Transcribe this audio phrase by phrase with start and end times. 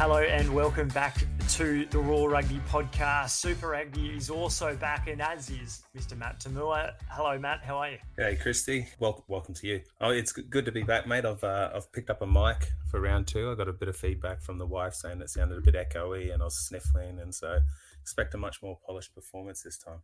[0.00, 3.32] Hello and welcome back to the Raw Rugby podcast.
[3.32, 6.16] Super Rugby is also back, and as is Mr.
[6.16, 6.92] Matt Toomua.
[7.10, 7.60] Hello, Matt.
[7.62, 7.98] How are you?
[8.16, 8.88] Hey, Christy.
[8.98, 9.82] Welcome, welcome to you.
[10.00, 11.26] Oh, it's good to be back, mate.
[11.26, 13.50] I've uh, I've picked up a mic for round two.
[13.50, 16.32] I got a bit of feedback from the wife saying it sounded a bit echoey,
[16.32, 17.58] and I was sniffling, and so
[18.00, 20.00] expect a much more polished performance this time.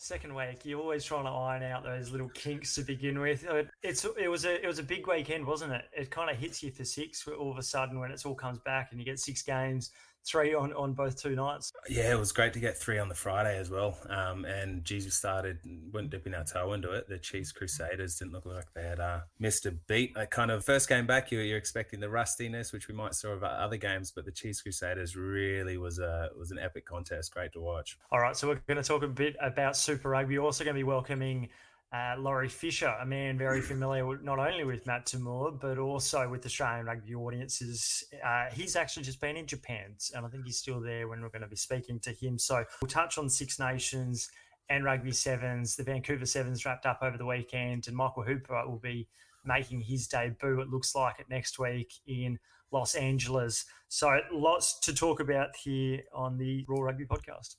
[0.00, 3.44] Second week, you're always trying to iron out those little kinks to begin with.
[3.82, 5.86] It's it was a it was a big weekend, wasn't it?
[5.92, 8.60] It kind of hits you for six all of a sudden when it all comes
[8.60, 9.90] back and you get six games
[10.26, 11.72] three on, on both two nights.
[11.88, 13.98] Yeah, it was great to get three on the Friday as well.
[14.08, 15.58] Um, and Jesus started,
[15.92, 17.08] went dipping our toe into it.
[17.08, 20.16] The Chiefs Crusaders didn't look like they had uh, missed a beat.
[20.16, 23.32] I kind of first game back, you, you're expecting the rustiness, which we might saw
[23.32, 27.32] about other games, but the Chiefs Crusaders really was a was an epic contest.
[27.32, 27.98] Great to watch.
[28.10, 30.38] All right, so we're going to talk a bit about Super Rugby.
[30.38, 31.48] We're also going to be welcoming
[31.92, 36.28] uh, Laurie Fisher, a man very familiar with, not only with Matt Toomua, but also
[36.28, 38.04] with Australian rugby audiences.
[38.24, 41.30] Uh, he's actually just been in Japan, and I think he's still there when we're
[41.30, 42.38] going to be speaking to him.
[42.38, 44.30] So we'll touch on Six Nations
[44.68, 45.76] and Rugby Sevens.
[45.76, 49.08] The Vancouver Sevens wrapped up over the weekend, and Michael Hooper will be
[49.44, 52.38] making his debut, it looks like, it next week in
[52.70, 53.64] Los Angeles.
[53.88, 57.56] So lots to talk about here on the Raw Rugby podcast.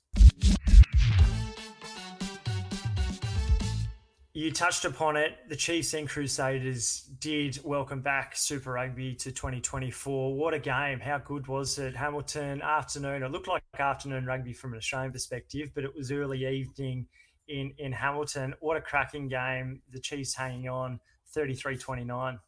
[4.40, 5.36] You touched upon it.
[5.50, 10.34] The Chiefs and Crusaders did welcome back Super Rugby to 2024.
[10.34, 10.98] What a game.
[10.98, 11.94] How good was it?
[11.94, 13.22] Hamilton afternoon.
[13.22, 17.06] It looked like afternoon rugby from an Australian perspective, but it was early evening
[17.48, 18.54] in, in Hamilton.
[18.60, 19.82] What a cracking game.
[19.92, 21.00] The Chiefs hanging on
[21.34, 22.38] 33 29.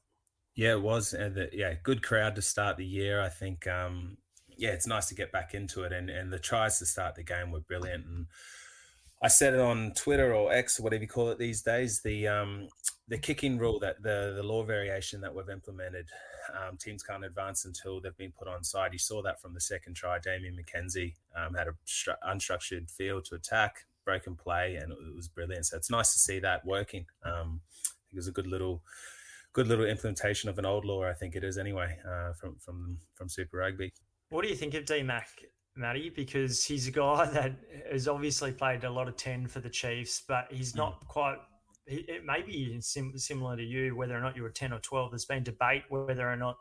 [0.54, 1.12] Yeah, it was.
[1.12, 3.20] And the, yeah, good crowd to start the year.
[3.20, 4.16] I think, um,
[4.48, 5.92] yeah, it's nice to get back into it.
[5.92, 8.06] And, and the tries to start the game were brilliant.
[8.06, 8.26] And,
[9.22, 12.00] I said it on Twitter or X or whatever you call it these days.
[12.02, 12.68] The um,
[13.06, 16.08] the kicking rule that the the law variation that we've implemented,
[16.52, 18.92] um, teams can't advance until they've been put on side.
[18.92, 20.18] You saw that from the second try.
[20.18, 25.28] Damian McKenzie um, had a stru- unstructured field to attack, broken play, and it was
[25.28, 25.66] brilliant.
[25.66, 27.06] So it's nice to see that working.
[27.24, 27.60] Um,
[28.12, 28.82] it was a good little
[29.52, 31.04] good little implementation of an old law.
[31.04, 33.92] I think it is anyway uh, from from from Super Rugby.
[34.30, 35.24] What do you think of DMAC
[35.76, 37.54] Matty, because he's a guy that
[37.90, 41.08] has obviously played a lot of 10 for the Chiefs, but he's not mm.
[41.08, 41.38] quite.
[41.86, 45.10] It may be sim- similar to you, whether or not you're a 10 or 12.
[45.10, 46.56] There's been debate whether or not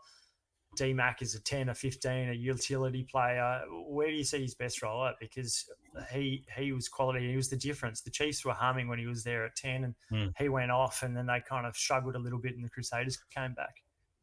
[0.78, 3.62] DMAC is a 10 or 15, a utility player.
[3.88, 5.16] Where do you see his best role at?
[5.20, 5.70] Because
[6.12, 7.30] he he was quality.
[7.30, 8.02] He was the difference.
[8.02, 10.34] The Chiefs were humming when he was there at 10, and mm.
[10.38, 13.20] he went off, and then they kind of struggled a little bit, and the Crusaders
[13.36, 13.76] came back.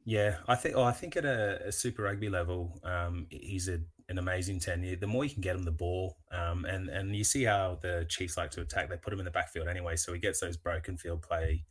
[0.04, 0.74] Yeah, I think.
[0.74, 4.80] Oh, I think at a, a Super Rugby level, um, he's a an amazing ten.
[4.98, 8.06] The more you can get him the ball, um, and and you see how the
[8.08, 8.88] Chiefs like to attack.
[8.88, 11.64] They put him in the backfield anyway, so he gets those broken field play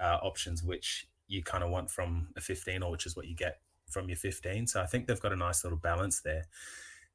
[0.00, 3.34] uh, options, which you kind of want from a 15, or which is what you
[3.34, 4.66] get from your 15.
[4.66, 6.46] So I think they've got a nice little balance there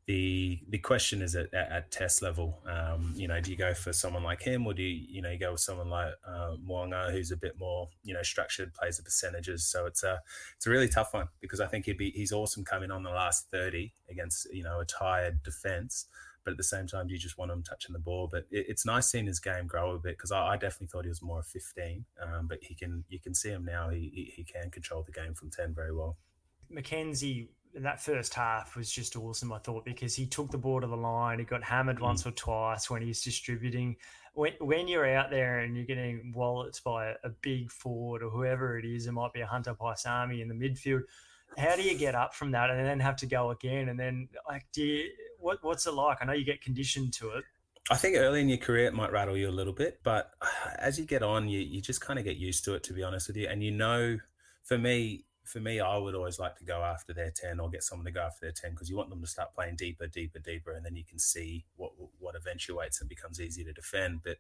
[0.10, 2.58] the the question is at, at, at test level.
[2.66, 5.30] Um, you know, do you go for someone like him, or do you you know
[5.30, 8.98] you go with someone like uh, Mo'unga, who's a bit more you know structured, plays
[8.98, 9.68] the percentages.
[9.68, 10.20] So it's a
[10.58, 13.12] it's a really tough one because I think he'd be he's awesome coming on the
[13.12, 16.08] last thirty against you know a tired defense.
[16.44, 18.28] But at the same time, you just want him touching the ball.
[18.32, 21.06] But it, it's nice seeing his game grow a bit because I, I, definitely thought
[21.06, 22.04] he was more of 15.
[22.24, 23.90] Um, but he can you can see him now.
[23.90, 26.18] He, he, he can control the game from 10 very well.
[27.76, 30.98] That first half was just awesome, I thought, because he took the ball to the
[30.98, 31.40] line.
[31.40, 32.04] He got hammered mm.
[32.04, 33.96] once or twice when he's distributing.
[34.34, 38.30] When, when you're out there and you're getting wallets by a, a big forward or
[38.30, 41.02] whoever it is, it might be a Hunter Paisami in the midfield.
[41.58, 43.90] How do you get up from that and then have to go again?
[43.90, 45.10] And then, like, do you,
[45.40, 46.18] what, what's it like?
[46.22, 47.44] I know you get conditioned to it.
[47.92, 50.32] I think early in your career it might rattle you a little bit, but
[50.78, 53.04] as you get on, you, you just kind of get used to it, to be
[53.04, 53.48] honest with you.
[53.48, 54.18] And you know,
[54.64, 57.84] for me, for me, I would always like to go after their 10 or get
[57.84, 60.40] someone to go after their 10 because you want them to start playing deeper, deeper,
[60.40, 64.22] deeper, and then you can see what what eventuates and becomes easy to defend.
[64.24, 64.38] But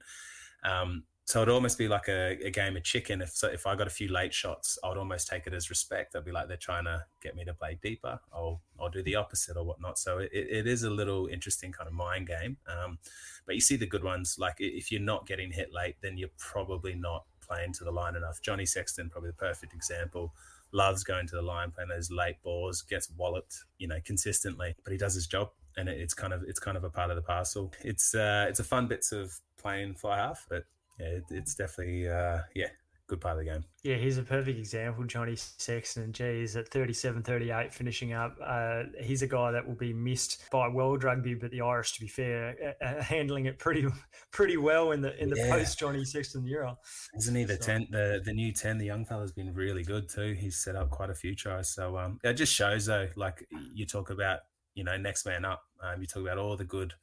[0.64, 3.22] um, so it'd almost be like a, a, game of chicken.
[3.22, 6.16] If so, if I got a few late shots, I'd almost take it as respect.
[6.16, 8.20] I'd be like, they're trying to get me to play deeper.
[8.34, 10.00] I'll I'll do the opposite or whatnot.
[10.00, 12.58] So it, it is a little interesting kind of mind game.
[12.68, 12.98] Um,
[13.46, 14.38] but you see the good ones.
[14.40, 18.16] Like if you're not getting hit late, then you're probably not playing to the line
[18.16, 18.42] enough.
[18.42, 20.34] Johnny Sexton, probably the perfect example
[20.72, 24.92] loves going to the line, playing those late balls, gets walloped, you know, consistently, but
[24.92, 25.50] he does his job.
[25.78, 27.72] And it's kind of it's kind of a part of the parcel.
[27.82, 30.66] It's uh, it's a fun bits of playing fly half, but
[31.00, 32.68] yeah, it, it's definitely uh, yeah,
[33.10, 33.66] good part of the game.
[33.84, 36.14] Yeah, he's a perfect example, Johnny Sexton.
[36.14, 40.68] Geez, at 37 38, finishing up, uh, he's a guy that will be missed by
[40.68, 43.88] world rugby, but the Irish, to be fair, uh, uh handling it pretty
[44.32, 45.50] pretty well in the in the yeah.
[45.50, 46.78] post Johnny Sexton era.
[47.18, 47.62] Isn't he the so.
[47.62, 47.88] ten?
[47.90, 50.34] The the new ten, the young fella's been really good too.
[50.40, 51.70] He's set up quite a few tries.
[51.74, 54.40] So um, it just shows though, like you talk about,
[54.76, 55.64] you know, next man up.
[55.82, 56.94] Um, you talk about all the good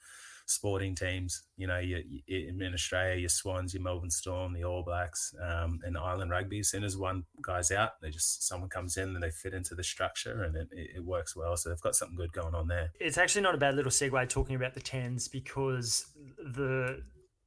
[0.46, 1.42] sporting teams.
[1.56, 5.80] You know, you, you, in Australia, your Swans, your Melbourne Storm, the All Blacks, um,
[5.84, 6.60] and Ireland Rugby.
[6.60, 9.74] As soon as one guy's out, they just someone comes in and they fit into
[9.74, 11.56] the structure, and it, it works well.
[11.56, 12.90] So they've got something good going on there.
[13.00, 16.06] It's actually not a bad little segue talking about the tens because
[16.38, 17.02] the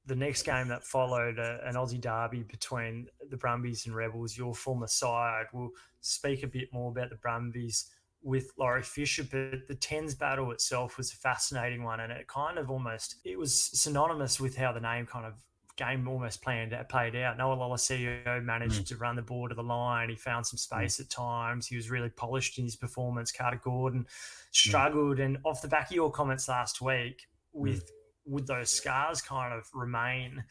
[0.05, 4.55] the next game that followed uh, an Aussie derby between the Brumbies and Rebels, your
[4.55, 5.69] former side, will
[6.01, 7.85] speak a bit more about the Brumbies
[8.21, 12.57] with Laurie Fisher, but the tens battle itself was a fascinating one, and it kind
[12.57, 15.33] of almost it was synonymous with how the name kind of
[15.77, 17.37] game almost planned played out.
[17.37, 18.87] Noah Lolesio managed mm.
[18.87, 20.09] to run the ball to the line.
[20.09, 21.01] He found some space mm.
[21.01, 21.67] at times.
[21.67, 23.31] He was really polished in his performance.
[23.31, 24.05] Carter Gordon
[24.51, 25.25] struggled, mm.
[25.25, 27.91] and off the back of your comments last week, with mm.
[28.25, 30.43] would those scars kind of remain?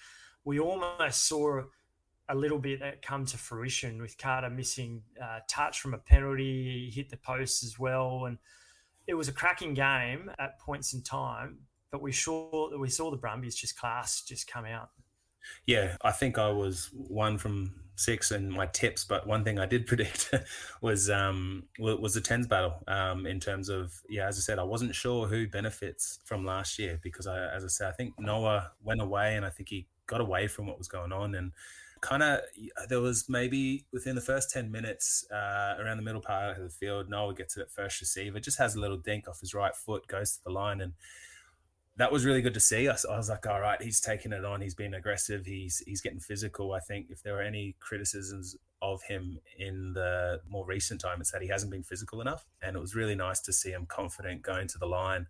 [0.44, 1.65] We almost saw
[2.29, 6.91] a little bit that come to fruition with Carter missing uh, touch from a penalty.
[6.91, 8.39] He hit the post as well, and
[9.07, 11.59] it was a cracking game at points in time.
[11.91, 14.91] But we saw we saw the Brumbies just class just come out.
[15.67, 19.67] Yeah, I think I was one from six in my tips, but one thing I
[19.67, 20.35] did predict
[20.81, 22.75] was um, was the tens battle.
[22.87, 26.79] Um, in terms of yeah, as I said, I wasn't sure who benefits from last
[26.79, 29.87] year because I, as I said, I think Noah went away and I think he
[30.07, 31.53] got away from what was going on and
[32.00, 32.41] kind of
[32.89, 36.71] there was maybe within the first 10 minutes uh, around the middle part of the
[36.71, 39.75] field noah gets it at first receiver just has a little dink off his right
[39.75, 40.93] foot goes to the line and
[41.99, 42.89] that was really good to see.
[42.89, 44.61] I, I was like all right he's taking it on.
[44.61, 45.45] He's being aggressive.
[45.45, 46.73] He's he's getting physical.
[46.73, 51.33] I think if there were any criticisms of him in the more recent time it's
[51.33, 54.41] that he hasn't been physical enough and it was really nice to see him confident
[54.41, 55.27] going to the line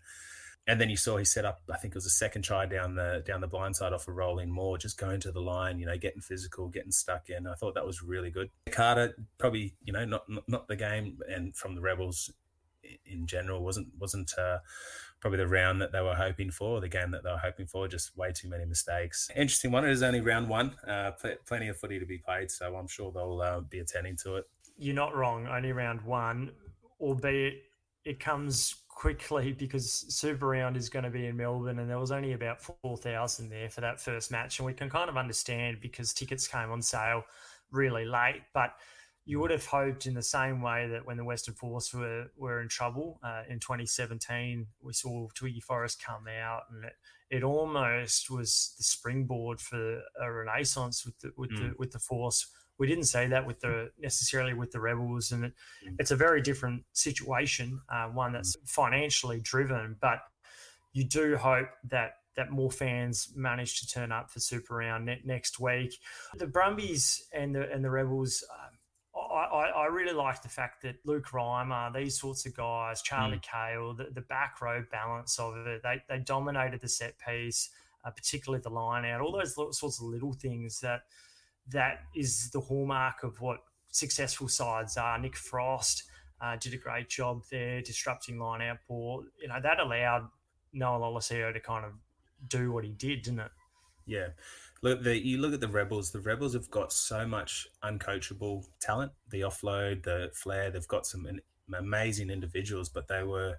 [0.68, 2.94] and then you saw he set up i think it was a second try down
[2.94, 5.86] the down the blind side off a rolling maul just going to the line you
[5.86, 7.46] know getting physical getting stuck in.
[7.46, 8.50] I thought that was really good.
[8.70, 12.30] Carter probably you know not not, not the game and from the rebels
[13.04, 14.58] in general wasn't wasn't uh,
[15.20, 17.88] probably the round that they were hoping for the game that they were hoping for
[17.88, 19.30] just way too many mistakes.
[19.34, 22.50] Interesting one it is only round one uh, pl- plenty of footy to be played
[22.50, 24.44] so i'm sure they'll uh, be attending to it.
[24.78, 26.52] You're not wrong only round one
[27.00, 27.64] albeit
[28.08, 32.10] it comes quickly because Super Round is going to be in Melbourne, and there was
[32.10, 35.76] only about four thousand there for that first match, and we can kind of understand
[35.82, 37.22] because tickets came on sale
[37.70, 38.42] really late.
[38.54, 38.72] But
[39.26, 42.62] you would have hoped in the same way that when the Western Force were were
[42.62, 46.94] in trouble uh, in 2017, we saw Twiggy Forrest come out, and it,
[47.30, 51.58] it almost was the springboard for a renaissance with the with mm.
[51.58, 52.46] the with the Force
[52.78, 55.52] we didn't say that with the necessarily with the rebels, and it,
[55.86, 55.96] mm.
[55.98, 58.68] it's a very different situation, uh, one that's mm.
[58.68, 59.96] financially driven.
[60.00, 60.20] But
[60.92, 65.20] you do hope that that more fans manage to turn up for Super Round ne-
[65.24, 65.98] next week.
[66.36, 68.44] The Brumbies and the and the Rebels.
[68.50, 68.78] Um,
[69.18, 73.42] I, I, really like the fact that Luke Reimer, these sorts of guys, Charlie mm.
[73.42, 77.70] Cahill, the, the back row balance of it, they, they dominated the set piece,
[78.04, 81.02] uh, particularly the line out, all those sorts of little things that
[81.72, 83.58] that is the hallmark of what
[83.90, 85.18] successful sides are.
[85.18, 86.04] Nick Frost
[86.40, 89.24] uh, did a great job there, disrupting line out ball.
[89.40, 90.28] You know, that allowed
[90.72, 91.92] Noah Lolesio to kind of
[92.48, 93.50] do what he did, didn't it?
[94.06, 94.28] Yeah.
[94.80, 96.12] Look, the, you look at the Rebels.
[96.12, 99.12] The Rebels have got so much uncoachable talent.
[99.30, 100.70] The offload, the flair.
[100.70, 101.26] They've got some
[101.76, 103.56] amazing individuals, but they were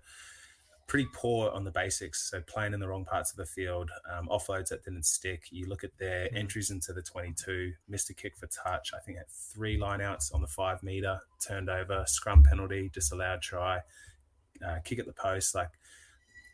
[0.90, 2.30] pretty poor on the basics.
[2.30, 5.44] So playing in the wrong parts of the field, um, offloads that didn't stick.
[5.52, 6.38] You look at their mm-hmm.
[6.38, 8.92] entries into the 22, missed a kick for touch.
[8.94, 13.82] I think had three lineouts on the five meter, turned over, scrum penalty, disallowed try,
[14.68, 15.54] uh, kick at the post.
[15.54, 15.70] Like,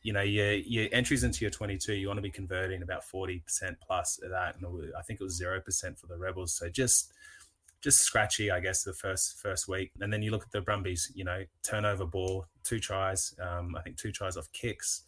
[0.03, 3.41] you know, your, your entries into your 22, you want to be converting about 40%
[3.87, 4.57] plus of that.
[4.57, 6.53] And I think it was 0% for the Rebels.
[6.53, 7.13] So just
[7.85, 9.91] just scratchy, I guess, the first first week.
[10.01, 13.81] And then you look at the Brumbies, you know, turnover ball, two tries, um, I
[13.81, 15.03] think two tries off kicks.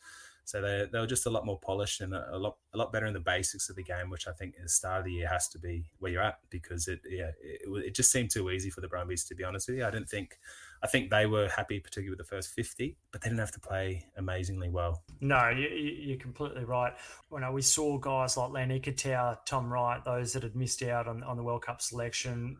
[0.46, 3.08] So they they were just a lot more polished and a, lot a lot better
[3.08, 5.28] in the basics of the game, which I think at the start of the year
[5.28, 8.70] has to be where you're at because it yeah it, it just seemed too easy
[8.70, 9.86] for the Brumbies to be honest with you.
[9.86, 10.38] I didn't think
[10.84, 13.60] I think they were happy, particularly with the first 50, but they didn't have to
[13.60, 15.02] play amazingly well.
[15.22, 16.94] No, you, are completely right.
[17.30, 21.24] When we saw guys like Len Ikitau, Tom Wright, those that had missed out on,
[21.24, 22.58] on the World Cup selection,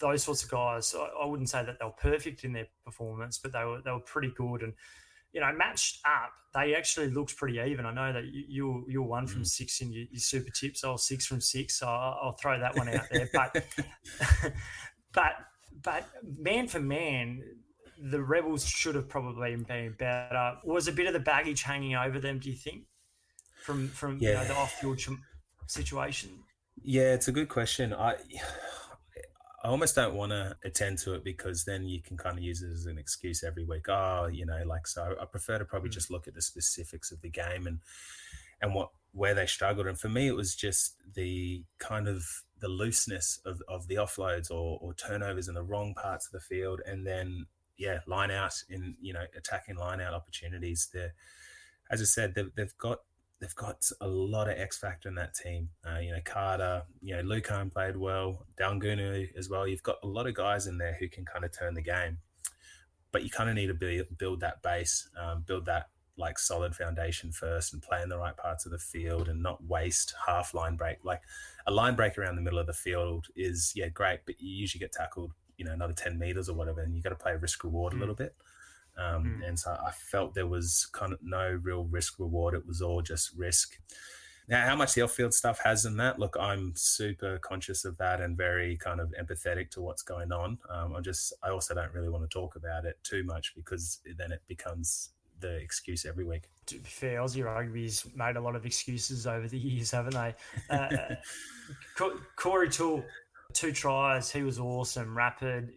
[0.00, 3.38] those sorts of guys, I, I wouldn't say that they were perfect in their performance,
[3.38, 4.62] but they were they were pretty good.
[4.62, 4.74] And
[5.32, 7.86] you know, matched up, they actually looked pretty even.
[7.86, 9.46] I know that you you, you were one from mm.
[9.46, 10.84] six in your, your, super tips.
[10.84, 13.28] I was six from six, so I'll, I'll throw that one out there.
[13.32, 13.64] But
[15.12, 15.32] but
[15.82, 17.42] but man for man,
[17.98, 20.54] the rebels should have probably been better.
[20.64, 22.38] Was a bit of the baggage hanging over them?
[22.38, 22.84] Do you think
[23.62, 24.28] from from yeah.
[24.28, 25.00] you know, the off field
[25.66, 26.30] situation?
[26.82, 27.94] Yeah, it's a good question.
[27.94, 28.16] I
[29.66, 32.62] I almost don't want to attend to it because then you can kind of use
[32.62, 33.88] it as an excuse every week.
[33.88, 35.16] Oh, you know, like so.
[35.20, 35.94] I prefer to probably mm.
[35.94, 37.80] just look at the specifics of the game and
[38.62, 39.88] and what where they struggled.
[39.88, 42.24] And for me, it was just the kind of
[42.60, 46.40] the looseness of, of the offloads or, or turnovers in the wrong parts of the
[46.40, 47.46] field, and then
[47.76, 50.90] yeah, line out in you know attacking line out opportunities.
[50.94, 51.12] There,
[51.90, 53.00] as I said, they've, they've got
[53.40, 55.68] they've got a lot of X factor in that team.
[55.86, 59.66] Uh, you know, Carter, you know, Lukhan played well, Daugunu as well.
[59.66, 62.18] You've got a lot of guys in there who can kind of turn the game,
[63.12, 65.88] but you kind of need to build, build that base, um, build that
[66.18, 69.62] like solid foundation first, and play in the right parts of the field, and not
[69.64, 70.96] waste half line break.
[71.04, 71.20] Like
[71.66, 74.80] a line break around the middle of the field is yeah great, but you usually
[74.80, 77.64] get tackled, you know, another ten meters or whatever, and you got to play risk
[77.64, 77.96] reward mm.
[77.96, 78.34] a little bit.
[78.98, 79.48] Um, mm.
[79.48, 82.54] And so I felt there was kind of no real risk reward.
[82.54, 83.78] It was all just risk.
[84.48, 86.20] Now, how much the off-field stuff has in that?
[86.20, 90.58] Look, I'm super conscious of that and very kind of empathetic to what's going on.
[90.70, 94.00] Um, I just, I also don't really want to talk about it too much because
[94.16, 95.10] then it becomes
[95.40, 96.44] the excuse every week.
[96.66, 100.34] To be fair, Aussie rugby's made a lot of excuses over the years, haven't they?
[100.70, 101.16] Uh,
[102.36, 103.04] Corey Toole,
[103.52, 104.30] two tries.
[104.30, 105.72] He was awesome, rapid.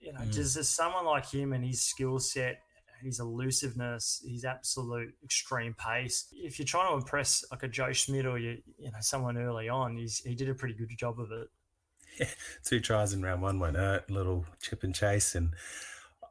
[0.00, 0.32] You know, mm.
[0.32, 2.60] just someone like him and his skill set,
[3.02, 6.26] his elusiveness, his absolute extreme pace.
[6.32, 9.68] If you're trying to impress like a Joe Schmidt or you, you know, someone early
[9.68, 11.48] on, he's, he did a pretty good job of it.
[12.18, 12.28] Yeah,
[12.64, 15.54] two tries in round one went hurt, little chip and chase, and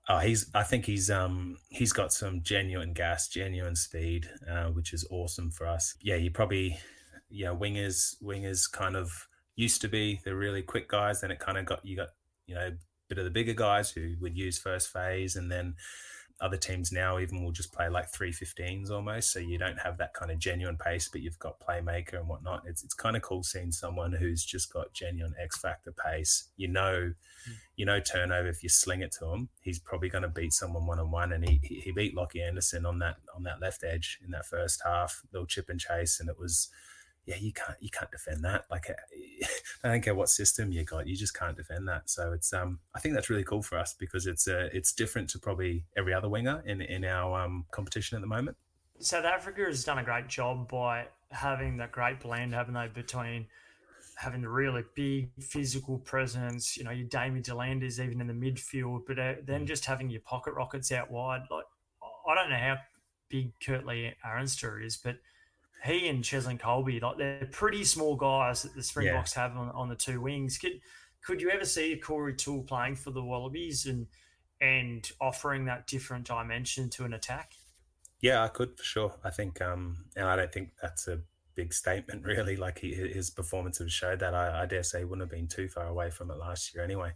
[0.08, 0.50] oh, he's.
[0.54, 5.50] I think he's um he's got some genuine gas, genuine speed, uh, which is awesome
[5.50, 5.96] for us.
[6.00, 6.78] Yeah, you probably
[7.32, 9.28] yeah wingers wingers kind of
[9.62, 11.22] used to be the really quick guys.
[11.22, 12.10] Then it kind of got you got
[12.48, 12.72] you know a
[13.08, 15.76] bit of the bigger guys who would use first phase, and then
[16.42, 20.14] other teams now even will just play like 315s almost so you don't have that
[20.16, 23.44] kind of genuine pace but you've got playmaker and whatnot it's, it's kind of cool
[23.44, 27.14] seeing someone who's just got genuine x factor pace you know
[27.48, 27.54] mm.
[27.76, 30.88] you know turnover if you sling it to him he's probably going to beat someone
[30.88, 34.48] one-on-one and he, he beat Lachie Anderson on that on that left edge in that
[34.48, 36.70] first half little chip and chase and it was
[37.26, 38.66] yeah, you can't you can't defend that.
[38.70, 38.88] Like,
[39.84, 42.10] I don't care what system you got, you just can't defend that.
[42.10, 45.30] So it's um, I think that's really cool for us because it's uh, it's different
[45.32, 48.58] to probably every other winger in in our um, competition at the moment.
[49.00, 53.48] South Africa has done a great job by having that great blend, haven't they, between
[54.16, 58.34] having the really big physical presence, you know, your Damian de Allende even in the
[58.34, 59.68] midfield, but uh, then mm.
[59.68, 61.42] just having your pocket rockets out wide.
[61.50, 61.66] Like,
[62.30, 62.78] I don't know how
[63.30, 65.18] big Kurt-Lee Arendse is, but
[65.84, 69.44] he and Cheslin Kolbe, like they're pretty small guys that the Springboks yeah.
[69.44, 70.58] have on, on the two wings.
[70.58, 70.80] Could
[71.24, 74.08] could you ever see Corey Toole playing for the Wallabies and
[74.60, 77.54] and offering that different dimension to an attack?
[78.22, 79.16] Yeah, I could for sure.
[79.24, 81.20] I think, um, and I don't think that's a
[81.56, 82.56] big statement really.
[82.56, 84.36] Like he, his performance have showed that.
[84.36, 86.84] I, I, dare say he wouldn't have been too far away from it last year
[86.84, 87.14] anyway.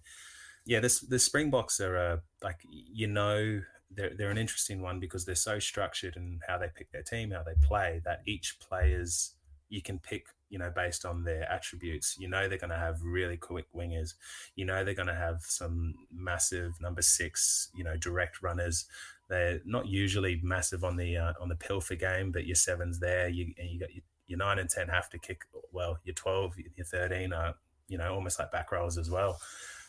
[0.65, 3.62] Yeah, this the Springboks are uh, like you know
[3.96, 7.32] they're, they're an interesting one because they're so structured and how they pick their team,
[7.32, 9.36] how they play, that each player's
[9.70, 12.18] you can pick, you know, based on their attributes.
[12.20, 14.14] You know, they're going to have really quick wingers.
[14.56, 18.86] You know, they're going to have some massive number six, you know, direct runners.
[19.28, 23.28] They're not usually massive on the uh, on the pilfer game, but your sevens there.
[23.28, 25.98] You and you got your, your nine and ten have to kick well.
[26.04, 27.56] Your twelve, your thirteen are
[27.88, 29.40] you know almost like back rows as well.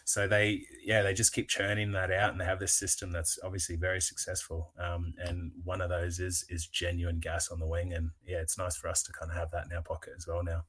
[0.06, 3.40] So they, yeah, they just keep churning that out, and they have this system that's
[3.42, 4.72] obviously very successful.
[4.78, 8.56] Um, and one of those is is genuine gas on the wing, and yeah, it's
[8.56, 10.62] nice for us to kind of have that in our pocket as well now.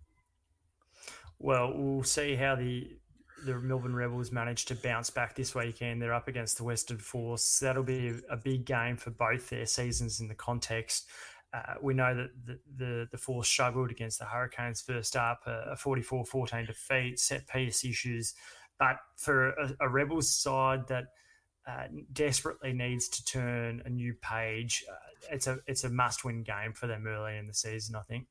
[1.38, 2.98] Well, we'll see how the
[3.46, 6.02] the Melbourne Rebels manage to bounce back this weekend.
[6.02, 7.60] They're up against the Western Force.
[7.60, 11.08] That'll be a big game for both their seasons in the context.
[11.54, 15.78] Uh, we know that the, the, the, Force struggled against the Hurricanes first up, a
[15.78, 18.34] 44 14 defeat, set piece issues.
[18.80, 21.06] But for a, a Rebels side that
[21.68, 24.96] uh, desperately needs to turn a new page, uh,
[25.32, 27.96] it's a it's a must win game for them early in the season.
[27.96, 28.28] I think.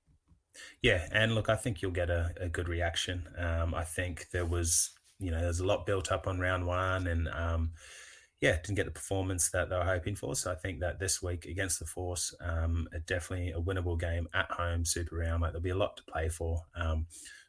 [0.82, 3.28] Yeah, and look, I think you'll get a, a good reaction.
[3.36, 7.06] Um, I think there was, you know, there's a lot built up on round one,
[7.06, 7.72] and um,
[8.40, 10.34] yeah, didn't get the performance that they were hoping for.
[10.34, 14.50] So I think that this week against the Force, um, definitely a winnable game at
[14.50, 15.42] home, super round.
[15.42, 16.62] Like there'll be a lot to play for.
[16.74, 17.06] Um,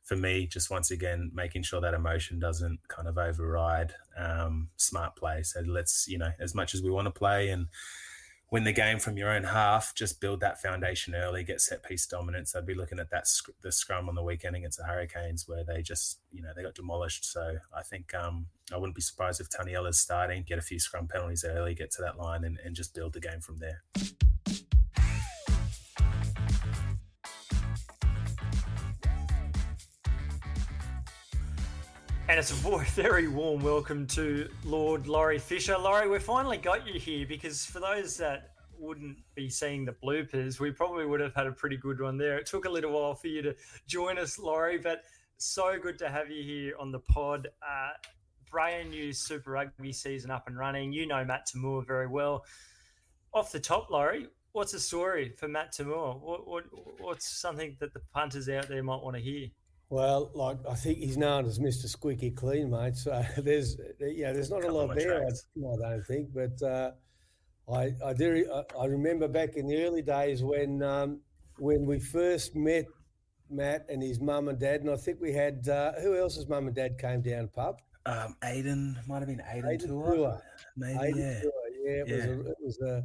[0.08, 5.18] for me, just once again, making sure that emotion doesn't kind of override um, smart
[5.18, 5.44] play.
[5.44, 7.68] So let's, you know, as much as we want to play and
[8.50, 12.08] win the game from your own half, just build that foundation early, get set piece
[12.08, 12.56] dominance.
[12.56, 15.66] I'd be looking at that sc- the scrum on the weekend against the Hurricanes where
[15.66, 17.30] they just, you know, they got demolished.
[17.30, 21.10] So I think um, I wouldn't be surprised if Taniela's starting, get a few scrum
[21.10, 23.84] penalties early, get to that line and, and just build the game from there.
[32.30, 35.78] And it's a very warm welcome to Lord Laurie Fisher.
[35.78, 40.60] Laurie, we finally got you here because for those that wouldn't be seeing the bloopers,
[40.60, 42.38] we probably would have had a pretty good one there.
[42.38, 43.56] It took a little while for you to
[43.88, 45.04] join us, Laurie, but
[45.38, 47.48] so good to have you here on the pod.
[47.62, 47.92] Uh,
[48.52, 50.92] brand new Super Rugby season up and running.
[50.92, 52.44] You know Matt Toomua very well.
[53.34, 56.20] Off the top, Laurie, what's the story for Matt Toomua?
[56.20, 56.66] What, what,
[57.00, 59.48] what's something that the punters out there might want to hear?
[59.90, 61.88] Well, like I think he's known as Mr.
[61.88, 62.98] Squeaky Clean, mate.
[62.98, 65.24] So there's, yeah, there's not a lot there.
[65.24, 66.92] I, I, don't think, but uh,
[67.72, 68.64] I, I do.
[68.80, 71.22] I, remember back in the early days when, um,
[71.58, 72.86] when we first met
[73.50, 76.68] Matt and his mum and dad, and I think we had uh, who else's mum
[76.68, 77.80] and dad came down pub.
[78.06, 80.42] Um, Aiden might have been Aiden, Aidan Toua.
[80.76, 81.50] Maybe, Aiden yeah.
[81.84, 82.16] Yeah, it yeah.
[82.16, 83.04] was a, it was a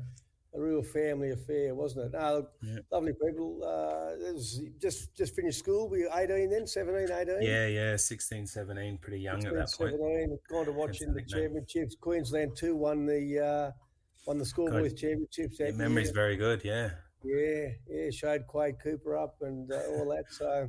[0.55, 2.13] a real family affair, wasn't it?
[2.13, 2.79] No, yeah.
[2.91, 3.61] lovely people.
[3.65, 5.89] Uh, it was just just finished school.
[5.89, 7.43] We were 18 then, 17, 18?
[7.43, 9.93] Yeah, yeah, 16, 17, pretty young 16, at that point.
[9.93, 11.97] 17, gone to watching the championships.
[12.01, 13.71] Queensland 2 won the uh,
[14.27, 15.59] won the schoolboys championships.
[15.59, 16.15] Your memory's year.
[16.15, 16.91] very good, yeah.
[17.25, 20.25] Yeah, yeah, showed Quade Cooper up and uh, all that.
[20.31, 20.69] So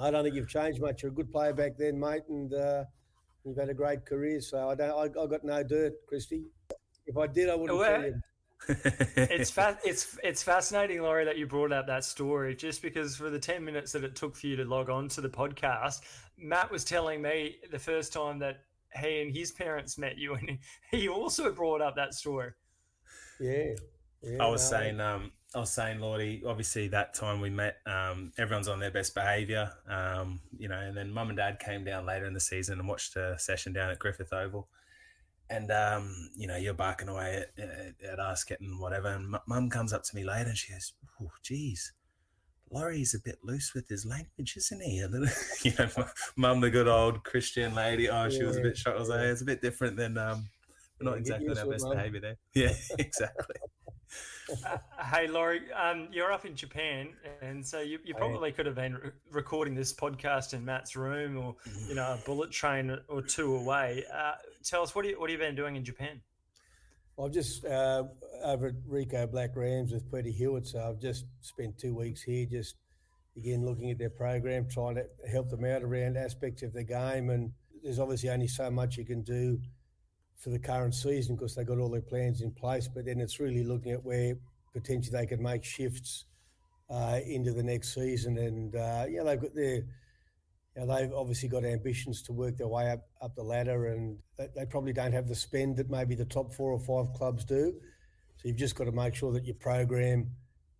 [0.00, 1.02] I don't think you've changed much.
[1.02, 2.84] You're a good player back then, mate, and uh,
[3.44, 4.40] you've had a great career.
[4.40, 6.42] So I don't, I, I got no dirt, Christy.
[7.06, 8.20] If I did, I wouldn't well, tell you
[8.68, 12.54] it's fa- it's it's fascinating, Laurie, that you brought up that story.
[12.54, 15.20] Just because for the ten minutes that it took for you to log on to
[15.20, 16.00] the podcast,
[16.38, 18.64] Matt was telling me the first time that
[19.00, 20.58] he and his parents met you, and
[20.90, 22.52] he also brought up that story.
[23.40, 23.74] Yeah,
[24.22, 24.78] yeah I was no.
[24.78, 28.90] saying, um, I was saying, Lordy, obviously that time we met, um, everyone's on their
[28.90, 32.40] best behaviour, um, you know, and then mum and dad came down later in the
[32.40, 34.68] season and watched a session down at Griffith Oval
[35.50, 39.68] and um, you know you're barking away at, at, at us getting whatever and mum
[39.70, 41.92] comes up to me later and she goes oh geez
[42.70, 44.98] Laurie's a bit loose with his language, isn't he?
[45.00, 45.28] A little,
[45.62, 48.08] you know, mum, the good old Christian lady.
[48.08, 48.96] Oh, she yeah, was a bit shocked.
[48.96, 50.48] I was like, it's a bit different than um,
[51.00, 52.36] not exactly on our best behaviour there.
[52.54, 53.56] Yeah, exactly.
[54.66, 57.08] Uh, hey, Laurie, um, you're up in Japan,
[57.40, 61.38] and so you, you probably could have been re- recording this podcast in Matt's room,
[61.38, 61.56] or
[61.88, 64.04] you know, a bullet train or two away.
[64.14, 66.20] Uh, tell us what do you what have you been doing in Japan?
[67.18, 68.04] I've just uh,
[68.42, 72.44] over at Ricoh Black Rams with Peter Hewitt, so I've just spent two weeks here,
[72.44, 72.76] just
[73.36, 77.30] again looking at their program, trying to help them out around aspects of the game.
[77.30, 79.58] And there's obviously only so much you can do
[80.36, 82.88] for the current season because they've got all their plans in place.
[82.88, 84.36] But then it's really looking at where
[84.72, 86.24] potentially they could make shifts
[86.90, 88.38] uh, into the next season.
[88.38, 89.82] And uh, yeah, they've got their
[90.76, 94.18] you know, they've obviously got ambitions to work their way up up the ladder, and
[94.36, 97.74] they probably don't have the spend that maybe the top four or five clubs do.
[98.36, 100.30] So you've just got to make sure that your program,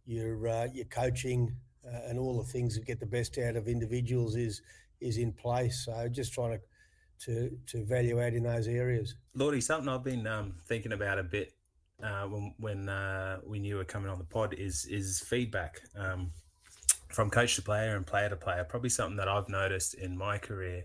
[0.04, 1.54] your uh, your coaching,
[1.86, 4.62] uh, and all the things that get the best out of individuals is
[5.00, 5.84] is in place.
[5.84, 6.60] So just trying to
[7.20, 9.14] to to evaluate in those areas.
[9.35, 11.55] Lordy, something I've been um, thinking about a bit
[12.03, 16.31] uh, when when uh, knew we were coming on the pod is is feedback um,
[17.09, 18.64] from coach to player and player to player.
[18.64, 20.85] Probably something that I've noticed in my career.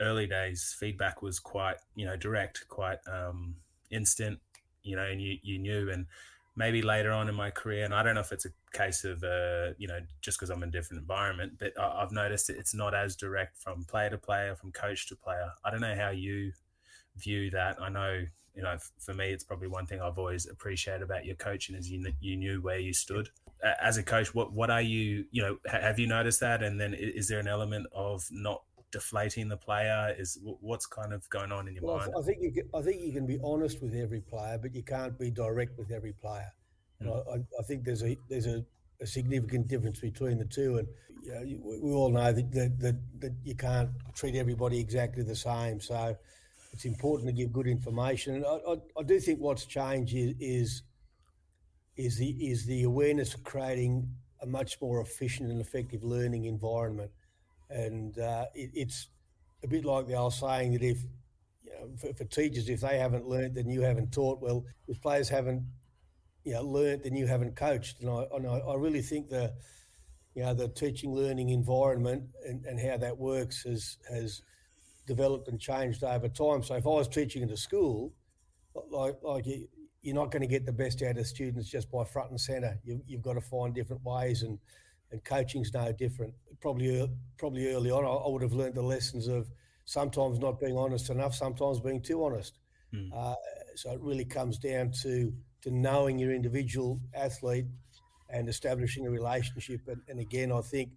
[0.00, 3.56] Early days, feedback was quite you know direct, quite um,
[3.90, 4.38] instant.
[4.82, 6.06] You know, and you you knew and
[6.58, 9.22] maybe later on in my career, and I don't know if it's a case of,
[9.22, 12.94] uh, you know, just because I'm in a different environment, but I've noticed it's not
[12.94, 15.52] as direct from player to player, from coach to player.
[15.64, 16.52] I don't know how you
[17.16, 17.80] view that.
[17.80, 21.36] I know, you know, for me, it's probably one thing I've always appreciated about your
[21.36, 23.30] coaching is you you knew where you stood
[23.80, 24.34] as a coach.
[24.34, 26.64] What what are you, you know, have you noticed that?
[26.64, 30.14] And then is there an element of not deflating the player?
[30.18, 32.12] Is what's kind of going on in your well, mind?
[32.18, 34.82] I think you can, I think you can be honest with every player, but you
[34.82, 36.52] can't be direct with every player.
[37.02, 37.22] Mm.
[37.32, 38.64] I, I, think there's a there's a,
[39.00, 40.88] a, significant difference between the two, and
[41.22, 45.36] you know, we all know that, that, that that you can't treat everybody exactly the
[45.36, 45.80] same.
[45.80, 46.16] So
[46.72, 48.36] it's important to give good information.
[48.36, 50.82] And I, I, I do think what's changed is, is
[51.96, 54.08] is the is the awareness of creating
[54.40, 57.10] a much more efficient and effective learning environment
[57.70, 59.08] and uh, it, it's
[59.62, 60.98] a bit like the old saying that if
[61.64, 64.40] you know, for, for, teachers, if they haven't learnt, then you haven't taught.
[64.40, 65.64] Well, if players haven't
[66.44, 68.00] you know learnt, then you haven't coached.
[68.00, 69.52] And I, and I, I really think the
[70.34, 74.42] you know the teaching learning environment and, and how that works has has
[75.06, 76.62] developed and changed over time.
[76.62, 78.12] So if I was teaching in a school,
[78.90, 79.68] like like you,
[80.02, 82.78] you're not going to get the best out of students just by front and centre.
[82.84, 84.58] You, have got to find different ways, and
[85.10, 86.34] and coaching's no different.
[86.60, 89.48] Probably probably early on, I, would have learned the lessons of
[89.84, 92.58] sometimes not being honest enough, sometimes being too honest.
[92.94, 93.10] Mm.
[93.14, 93.34] Uh,
[93.74, 97.66] so it really comes down to to knowing your individual athlete
[98.30, 99.80] and establishing a relationship.
[99.88, 100.90] And, and again, I think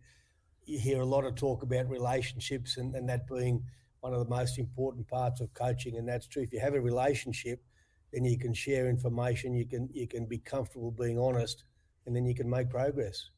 [0.66, 3.64] you hear a lot of talk about relationships and, and that being
[4.02, 6.42] one of the most important parts of coaching, and that's true.
[6.42, 7.64] If you have a relationship,
[8.12, 9.54] then you can share information.
[9.54, 11.64] You can you can be comfortable being honest,
[12.06, 13.30] and then you can make progress.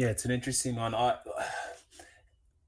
[0.00, 0.94] Yeah, it's an interesting one.
[0.94, 1.18] I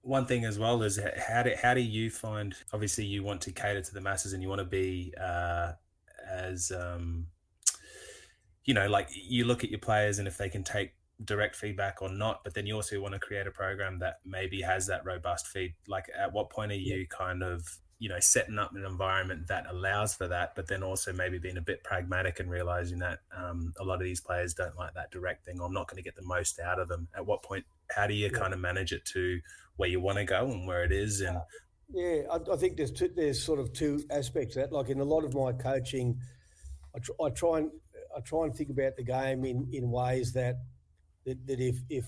[0.03, 2.55] one thing as well is how do how do you find?
[2.75, 5.73] Obviously, you want to cater to the masses, and you want to be uh,
[6.31, 7.29] as um,
[8.66, 10.92] you know, like you look at your players, and if they can take
[11.25, 14.61] direct feedback or not but then you also want to create a program that maybe
[14.61, 18.58] has that robust feed like at what point are you kind of you know setting
[18.58, 22.40] up an environment that allows for that but then also maybe being a bit pragmatic
[22.40, 25.72] and realizing that um, a lot of these players don't like that direct thing i'm
[25.72, 28.26] not going to get the most out of them at what point how do you
[28.26, 28.36] yeah.
[28.36, 29.40] kind of manage it to
[29.76, 31.38] where you want to go and where it is and
[31.94, 35.04] yeah i, I think there's two, there's sort of two aspects that like in a
[35.04, 36.18] lot of my coaching
[36.96, 37.70] I, tr- I try and
[38.16, 40.56] I try and think about the game in, in ways that
[41.24, 42.04] that, that if if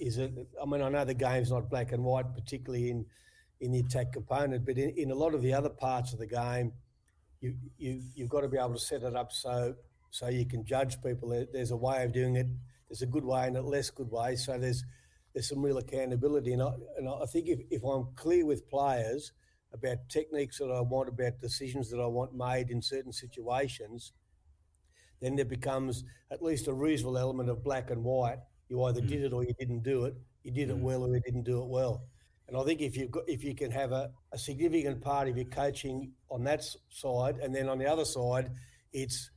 [0.00, 3.06] is it I mean I know the game's not black and white particularly in
[3.60, 6.26] in the attack component but in, in a lot of the other parts of the
[6.26, 6.72] game
[7.40, 9.74] you you you've got to be able to set it up so
[10.10, 12.46] so you can judge people there's a way of doing it
[12.88, 14.84] there's a good way and a less good way so there's
[15.32, 19.32] there's some real accountability and I, and I think if, if I'm clear with players
[19.72, 24.12] about techniques that I want about decisions that I want made in certain situations
[25.20, 28.38] then there becomes at least a reasonable element of black and white.
[28.68, 29.08] You either mm.
[29.08, 30.14] did it or you didn't do it.
[30.42, 30.72] You did mm.
[30.72, 32.04] it well or you didn't do it well.
[32.48, 35.46] And I think if you if you can have a, a significant part of your
[35.46, 38.50] coaching on that side, and then on the other side,
[38.92, 39.30] it's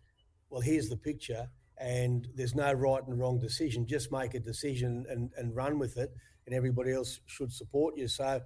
[0.50, 3.88] well, here's the picture, and there's no right and wrong decision.
[3.88, 6.12] Just make a decision and, and run with it,
[6.46, 8.08] and everybody else should support you.
[8.08, 8.42] So,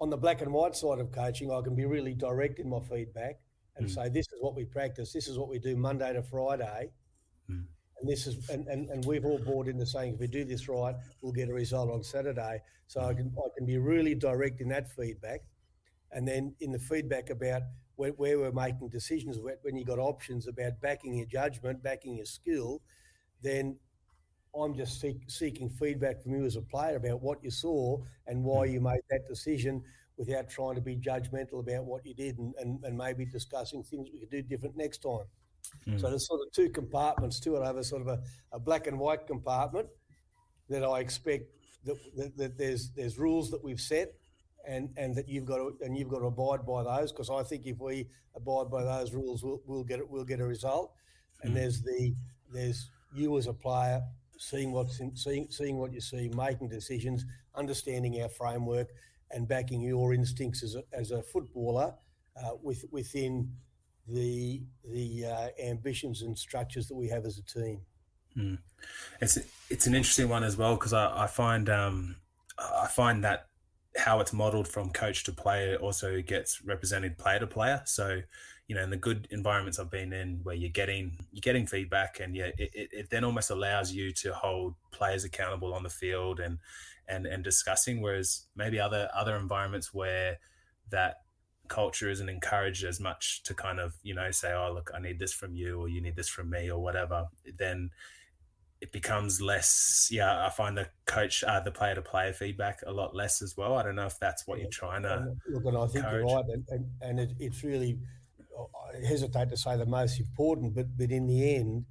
[0.00, 2.80] on the black and white side of coaching, I can be really direct in my
[2.80, 3.40] feedback
[3.76, 3.94] and mm.
[3.94, 6.90] say this is what we practice, this is what we do Monday to Friday,
[7.50, 7.64] mm.
[8.00, 10.68] And this is and, and, and we've all bought into saying if we do this
[10.68, 12.60] right, we'll get a result on Saturday.
[12.86, 13.00] So.
[13.00, 15.40] I can I can be really direct in that feedback,
[16.12, 17.62] and then in the feedback about
[17.96, 22.26] where, where we're making decisions, when you got options about backing your judgment, backing your
[22.26, 22.82] skill,
[23.42, 23.76] then
[24.58, 28.42] I'm just seek, seeking feedback from you as a player about what you saw and
[28.42, 28.72] why mm.
[28.72, 29.82] you made that decision
[30.16, 34.08] without trying to be judgmental about what you did and, and, and maybe discussing things
[34.12, 35.26] we could do different next time.
[35.86, 36.00] Mm.
[36.00, 37.62] So there's sort of two compartments to it.
[37.62, 38.20] I have a sort of a,
[38.52, 39.88] a black and white compartment
[40.68, 41.44] that I expect
[41.84, 44.14] that, that, that, there's there's rules that we've set
[44.68, 47.42] and, and that you've got to and you've got to abide by those because I
[47.42, 50.92] think if we abide by those rules we'll, we'll get it we'll get a result.
[51.42, 51.56] And mm.
[51.56, 52.14] there's the
[52.52, 54.02] there's you as a player
[54.38, 57.24] seeing what's in, seeing seeing what you see, making decisions,
[57.54, 58.88] understanding our framework,
[59.30, 61.94] and backing your instincts as a, as a footballer
[62.42, 63.50] uh, with, within
[64.08, 67.80] the the uh, ambitions and structures that we have as a team.
[68.36, 68.58] Mm.
[69.20, 69.38] It's
[69.70, 72.16] it's an interesting one as well because I, I find um,
[72.58, 73.46] I find that
[73.96, 77.82] how it's modeled from coach to player also gets represented player to player.
[77.84, 78.20] So
[78.68, 82.20] you know, in the good environments I've been in, where you're getting you're getting feedback,
[82.20, 85.90] and yeah, it, it, it, then almost allows you to hold players accountable on the
[85.90, 86.58] field and
[87.08, 88.02] and and discussing.
[88.02, 90.38] Whereas maybe other other environments where
[90.90, 91.22] that
[91.68, 95.18] culture isn't encouraged as much to kind of you know say, oh look, I need
[95.18, 97.26] this from you, or you need this from me, or whatever.
[97.58, 97.90] Then
[98.80, 100.08] it becomes less.
[100.10, 103.56] Yeah, I find the coach, uh, the player to player feedback a lot less as
[103.56, 103.74] well.
[103.76, 105.34] I don't know if that's what you're trying to.
[105.48, 106.26] Look, and I think encourage.
[106.26, 107.98] you're right, and, and, and it, it's really
[108.58, 111.86] I hesitate to say the most important, but but in the end,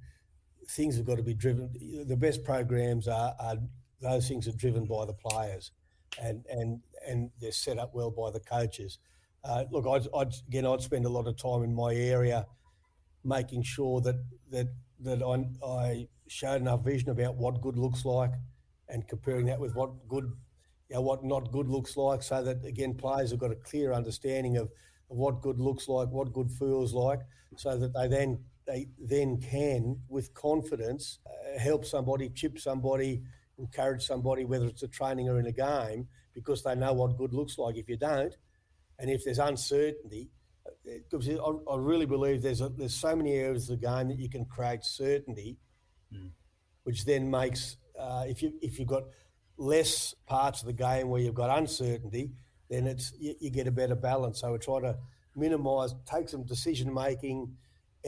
[0.68, 1.70] things have got to be driven.
[2.06, 3.56] The best programs are, are
[4.00, 5.72] those things are driven by the players,
[6.20, 8.98] and and and they're set up well by the coaches.
[9.46, 12.46] Uh, look, I'd, I'd, again, I'd spend a lot of time in my area,
[13.24, 14.16] making sure that
[14.50, 14.68] that
[15.00, 18.32] that I, I showed enough vision about what good looks like,
[18.88, 20.32] and comparing that with what good,
[20.88, 23.92] you know, what not good looks like, so that again players have got a clear
[23.92, 24.68] understanding of
[25.10, 27.20] of what good looks like, what good feels like,
[27.56, 33.22] so that they then they then can, with confidence, uh, help somebody, chip somebody,
[33.58, 37.32] encourage somebody, whether it's a training or in a game, because they know what good
[37.32, 37.76] looks like.
[37.76, 38.34] If you don't,
[38.98, 40.30] and if there's uncertainty,
[40.84, 44.08] because uh, I, I really believe there's a, there's so many areas of the game
[44.08, 45.58] that you can create certainty,
[46.12, 46.30] mm.
[46.84, 49.04] which then makes uh, if you if you've got
[49.58, 52.30] less parts of the game where you've got uncertainty,
[52.68, 54.40] then it's you, you get a better balance.
[54.40, 54.96] So we try to
[55.34, 57.56] minimise, take some decision making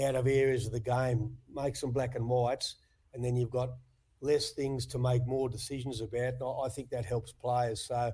[0.03, 2.77] out of areas of the game, make some black and whites,
[3.15, 3.71] and then you've got
[4.21, 6.35] less things to make more decisions about.
[6.41, 7.87] And I think that helps players.
[7.87, 8.13] So I,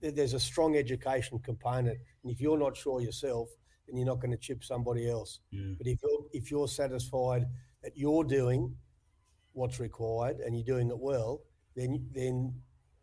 [0.00, 3.48] there's a strong education component, and if you're not sure yourself,
[3.86, 5.40] then you're not going to chip somebody else.
[5.54, 5.78] Mm.
[5.78, 7.46] But if you're if you're satisfied
[7.82, 8.74] that you're doing
[9.52, 11.40] what's required and you're doing it well,
[11.76, 12.54] then then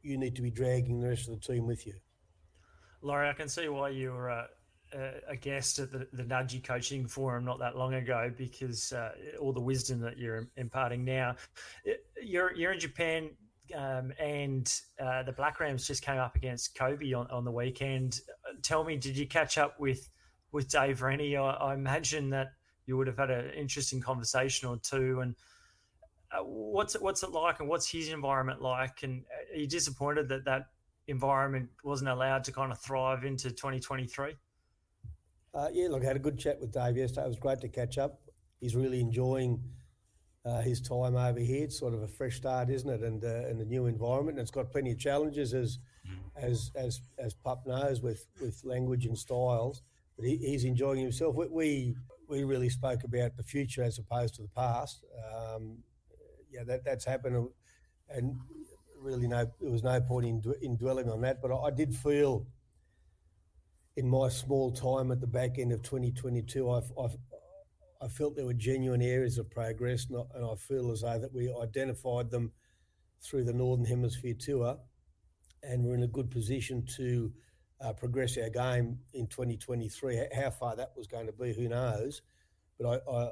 [0.01, 1.93] you need to be dragging the rest of the team with you.
[3.01, 4.45] Laurie, I can see why you were uh,
[5.27, 9.53] a guest at the, the Nudgy Coaching Forum not that long ago because uh, all
[9.53, 11.35] the wisdom that you're imparting now.
[12.21, 13.29] You're, you're in Japan
[13.73, 18.21] um, and uh, the Black Rams just came up against Kobe on, on the weekend.
[18.61, 20.09] Tell me, did you catch up with,
[20.51, 21.35] with Dave Rennie?
[21.35, 22.53] I, I imagine that
[22.85, 25.21] you would have had an interesting conversation or two.
[25.21, 25.35] And
[26.31, 29.03] uh, what's it, what's it like, and what's his environment like?
[29.03, 30.67] And are you disappointed that that
[31.07, 34.35] environment wasn't allowed to kind of thrive into 2023?
[35.53, 37.25] Uh, yeah, look, I had a good chat with Dave yesterday.
[37.25, 38.21] It was great to catch up.
[38.59, 39.61] He's really enjoying
[40.45, 41.63] uh, his time over here.
[41.65, 43.01] It's sort of a fresh start, isn't it?
[43.01, 44.37] And uh, and a new environment.
[44.37, 45.79] And it's got plenty of challenges, as
[46.35, 49.81] as as as Pup knows, with with language and styles.
[50.17, 51.35] But he, he's enjoying himself.
[51.35, 51.95] We,
[52.27, 55.03] we, really spoke about the future as opposed to the past.
[55.33, 55.79] Um,
[56.51, 57.49] yeah, that that's happened,
[58.09, 58.37] and
[58.99, 61.41] really no, there was no point in in dwelling on that.
[61.41, 62.47] But I, I did feel
[63.97, 67.17] in my small time at the back end of 2022, I've, I've
[68.01, 71.19] I felt there were genuine areas of progress, and I, and I feel as though
[71.19, 72.51] that we identified them
[73.21, 74.77] through the Northern Hemisphere tour,
[75.63, 77.31] and we're in a good position to
[77.81, 80.27] uh, progress our game in 2023.
[80.35, 82.21] How far that was going to be, who knows?
[82.79, 83.31] But I, I,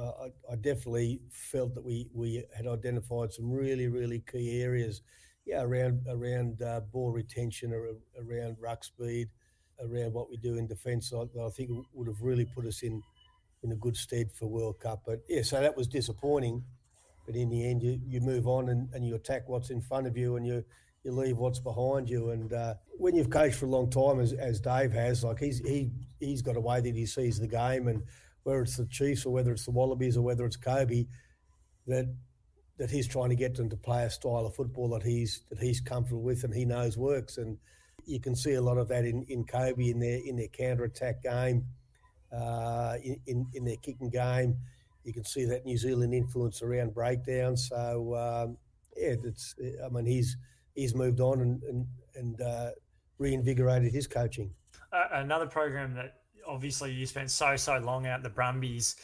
[0.00, 5.02] I, I definitely felt that we we had identified some really really key areas,
[5.44, 9.28] yeah, around around uh, ball retention, or around ruck speed,
[9.80, 11.12] around what we do in defence.
[11.12, 13.02] I, I think would have really put us in
[13.62, 15.02] in a good stead for World Cup.
[15.06, 16.64] But yeah, so that was disappointing.
[17.26, 20.06] But in the end, you, you move on and, and you attack what's in front
[20.06, 20.64] of you and you
[21.04, 22.30] you leave what's behind you.
[22.30, 25.58] And uh, when you've coached for a long time, as, as Dave has, like he's
[25.60, 28.02] he he's got a way that he sees the game, and
[28.42, 31.06] whether it's the Chiefs or whether it's the Wallabies or whether it's Kobe,
[31.86, 32.06] that
[32.78, 35.58] that he's trying to get them to play a style of football that he's that
[35.58, 37.38] he's comfortable with and he knows works.
[37.38, 37.58] And
[38.04, 40.84] you can see a lot of that in, in Kobe in their in their counter
[40.84, 41.64] attack game,
[42.32, 44.56] uh, in, in their kicking game.
[45.04, 47.68] You can see that New Zealand influence around breakdowns.
[47.68, 48.56] So um,
[48.96, 50.36] yeah, it's I mean he's
[50.74, 52.70] he's moved on and and, and uh,
[53.18, 54.50] reinvigorated his coaching.
[54.92, 56.16] Uh, another program that
[56.46, 58.96] obviously you spent so so long out the Brumbies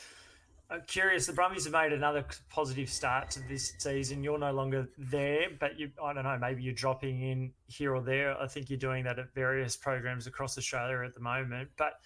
[0.68, 1.26] I'm curious.
[1.26, 4.24] The Brumbies have made another positive start to this season.
[4.24, 8.02] You're no longer there, but you, I don't know, maybe you're dropping in here or
[8.02, 8.36] there.
[8.40, 11.68] I think you're doing that at various programs across Australia at the moment.
[11.76, 12.00] But,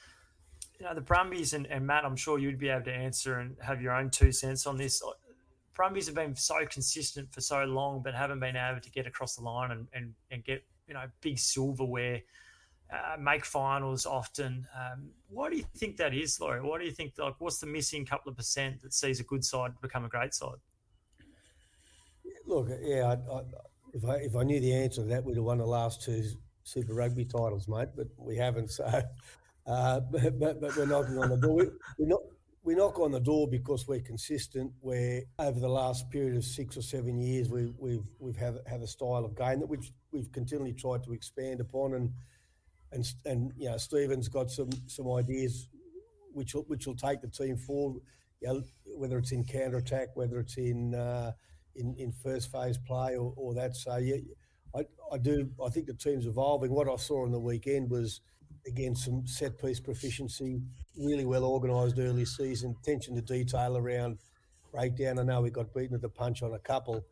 [0.81, 3.55] you know, the Brumbies and, and Matt, I'm sure you'd be able to answer and
[3.61, 5.03] have your own two cents on this.
[5.75, 9.37] Brumbies have been so consistent for so long, but haven't been able to get across
[9.37, 12.23] the line and, and, and get, you know, big silverware
[12.90, 14.66] uh, make finals often.
[14.75, 16.62] Um, why do you think that is, Laurie?
[16.62, 19.45] Why do you think like what's the missing couple of percent that sees a good
[19.45, 20.57] side become a great side?
[22.47, 23.43] Look, yeah, I, I,
[23.93, 26.25] if I if I knew the answer to that, we'd have won the last two
[26.64, 27.90] Super Rugby titles, mate.
[27.97, 28.71] But we haven't.
[28.71, 29.03] So,
[29.70, 31.54] uh, but, but, but we're knocking on the door.
[31.54, 31.64] We,
[31.98, 32.18] we're.
[32.62, 34.70] We knock on the door because we're consistent.
[34.80, 38.83] Where over the last period of six or seven years, we, we've we've have have
[38.83, 42.12] a style of game that which we've continually tried to expand upon, and
[42.92, 45.68] and and you know Stephen's got some some ideas
[46.33, 48.02] which will, which will take the team forward.
[48.42, 48.62] You know,
[48.96, 51.33] whether it's in counter attack, whether it's in uh,
[51.76, 53.74] in in first phase play or, or that.
[53.74, 54.16] So yeah,
[54.74, 54.80] I,
[55.12, 56.72] I do I think the team's evolving.
[56.72, 58.20] What I saw on the weekend was
[58.66, 60.61] again some set piece proficiency,
[60.96, 64.18] really well organised early season, attention to detail around
[64.73, 65.18] breakdown.
[65.18, 67.05] I know we got beaten at the punch on a couple,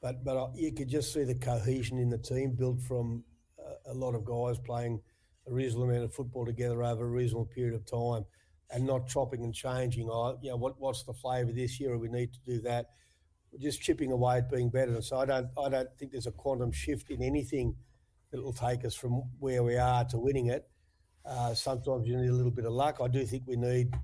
[0.00, 3.24] but but I, you could just see the cohesion in the team built from
[3.58, 5.00] a, a lot of guys playing
[5.46, 8.24] a reasonable amount of football together over a reasonable period of time
[8.70, 10.08] and not chopping and changing.
[10.10, 11.96] Oh, you know, what, what's the flavour this year?
[11.96, 12.90] We need to do that.
[13.50, 15.00] We're just chipping away at being better.
[15.00, 17.74] So I don't, I don't think there's a quantum shift in anything
[18.30, 20.68] that will take us from where we are to winning it.
[21.28, 22.98] Uh, sometimes you need a little bit of luck.
[23.02, 23.94] I do think we need,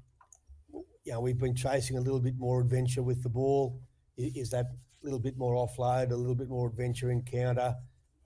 [1.04, 3.80] you know, we've been chasing a little bit more adventure with the ball.
[4.18, 7.74] Is that a little bit more offload, a little bit more adventure in counter?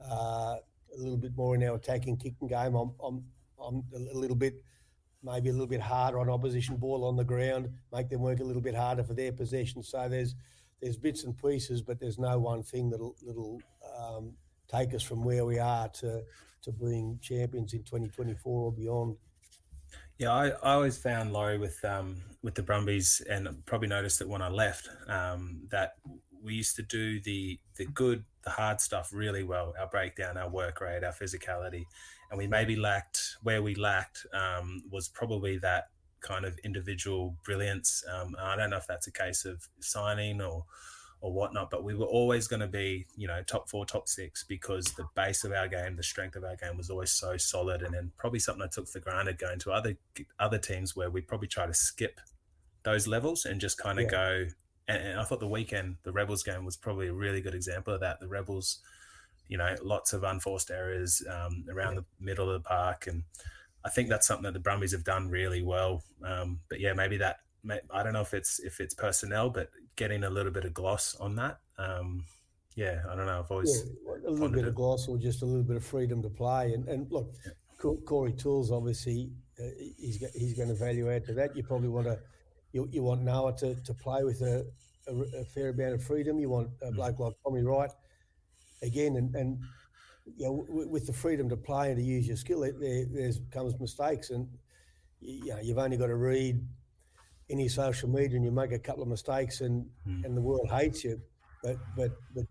[0.00, 0.56] Uh,
[0.94, 2.74] a little bit more in our attacking kicking game.
[2.74, 3.24] I'm, I'm,
[3.64, 4.62] I'm a little bit,
[5.22, 8.44] maybe a little bit harder on opposition ball on the ground, make them work a
[8.44, 9.82] little bit harder for their possession.
[9.82, 10.34] So there's,
[10.82, 13.60] there's bits and pieces, but there's no one thing that'll, that'll
[13.96, 14.32] um,
[14.68, 16.22] take us from where we are to,
[16.62, 19.16] to being champions in 2024 or beyond.
[20.18, 24.28] Yeah, I, I always found Laurie with um, with the Brumbies, and probably noticed that
[24.28, 25.94] when I left, um, that
[26.42, 29.74] we used to do the the good, the hard stuff really well.
[29.78, 31.84] Our breakdown, our work rate, our physicality,
[32.30, 35.84] and we maybe lacked where we lacked um, was probably that
[36.20, 38.04] kind of individual brilliance.
[38.12, 40.64] Um, I don't know if that's a case of signing or
[41.20, 44.44] or whatnot, but we were always going to be, you know, top four, top six
[44.44, 47.82] because the base of our game, the strength of our game was always so solid.
[47.82, 49.96] And then probably something I took for granted going to other
[50.38, 52.20] other teams where we probably try to skip
[52.84, 54.10] those levels and just kind of yeah.
[54.10, 54.46] go.
[54.86, 57.94] And, and I thought the weekend, the Rebels game was probably a really good example
[57.94, 58.20] of that.
[58.20, 58.78] The Rebels,
[59.48, 62.00] you know, lots of unforced errors um, around yeah.
[62.00, 63.24] the middle of the park and
[63.84, 66.02] I think that's something that the Brumbies have done really well.
[66.24, 67.38] Um, but yeah, maybe that
[67.90, 71.16] I don't know if it's if it's personnel, but getting a little bit of gloss
[71.16, 71.58] on that.
[71.78, 72.24] Um,
[72.74, 73.40] yeah, I don't know.
[73.40, 74.68] I've always yeah, a little bit it.
[74.68, 76.74] of gloss or just a little bit of freedom to play.
[76.74, 77.52] And, and look, yeah.
[78.04, 79.64] Corey Toole's obviously uh,
[79.98, 81.56] he's he's going to value add to that.
[81.56, 82.18] You probably want to
[82.72, 84.64] you, you want Noah to, to play with a,
[85.08, 86.38] a, a fair amount of freedom.
[86.38, 86.96] You want a mm.
[86.96, 87.20] bloke mm.
[87.20, 87.90] like Tommy Wright
[88.82, 89.58] again, and, and
[90.36, 93.78] you know, with the freedom to play and to use your skill, there there's comes
[93.80, 94.48] mistakes, and
[95.20, 96.64] you know you've only got to read
[97.50, 100.24] any social media and you make a couple of mistakes and mm.
[100.24, 101.20] and the world hates you.
[101.62, 102.44] But but but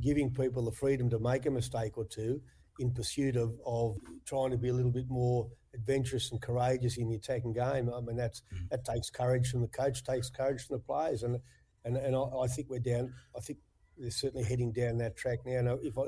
[0.00, 2.40] giving people the freedom to make a mistake or two
[2.80, 7.08] in pursuit of, of trying to be a little bit more adventurous and courageous in
[7.08, 7.90] the attacking game.
[7.94, 8.68] I mean that's mm.
[8.70, 11.38] that takes courage from the coach, takes courage from the players, and
[11.84, 13.12] and and I, I think we're down.
[13.36, 13.58] I think
[13.96, 15.60] they're certainly heading down that track now.
[15.62, 16.04] Now if I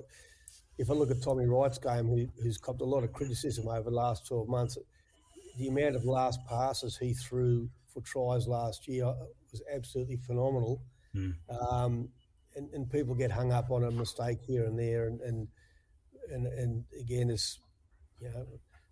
[0.78, 3.88] if I look at Tommy Wright's game, who, who's copped a lot of criticism over
[3.88, 4.76] the last 12 months,
[5.58, 9.06] the amount of last passes he threw for tries last year
[9.50, 10.82] was absolutely phenomenal.
[11.14, 11.34] Mm.
[11.48, 12.08] Um,
[12.54, 15.48] and, and, people get hung up on a mistake here and there, and and
[16.30, 17.58] and, and again, it's
[18.20, 18.46] you know,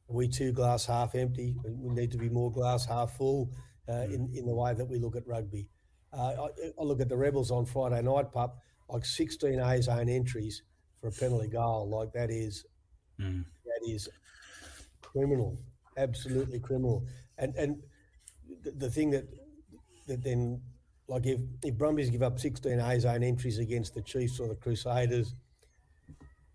[0.08, 1.54] we two glass half empty.
[1.64, 3.50] We need to be more glass half full
[3.88, 4.14] uh, mm.
[4.14, 5.68] in in the way that we look at rugby.
[6.12, 6.48] Uh, I,
[6.80, 10.62] I, look at the Rebels on Friday night, pup, like 16 A zone entries
[11.00, 11.90] for a penalty goal.
[11.90, 12.64] Like that is
[13.20, 13.44] mm.
[13.64, 14.08] that is
[15.02, 15.58] criminal,
[15.98, 17.04] absolutely criminal.
[17.38, 17.82] And and
[18.64, 19.26] the, the thing that
[20.06, 20.60] that then
[21.08, 24.54] like if if Brumbies give up 16 A zone entries against the Chiefs or the
[24.54, 25.34] Crusaders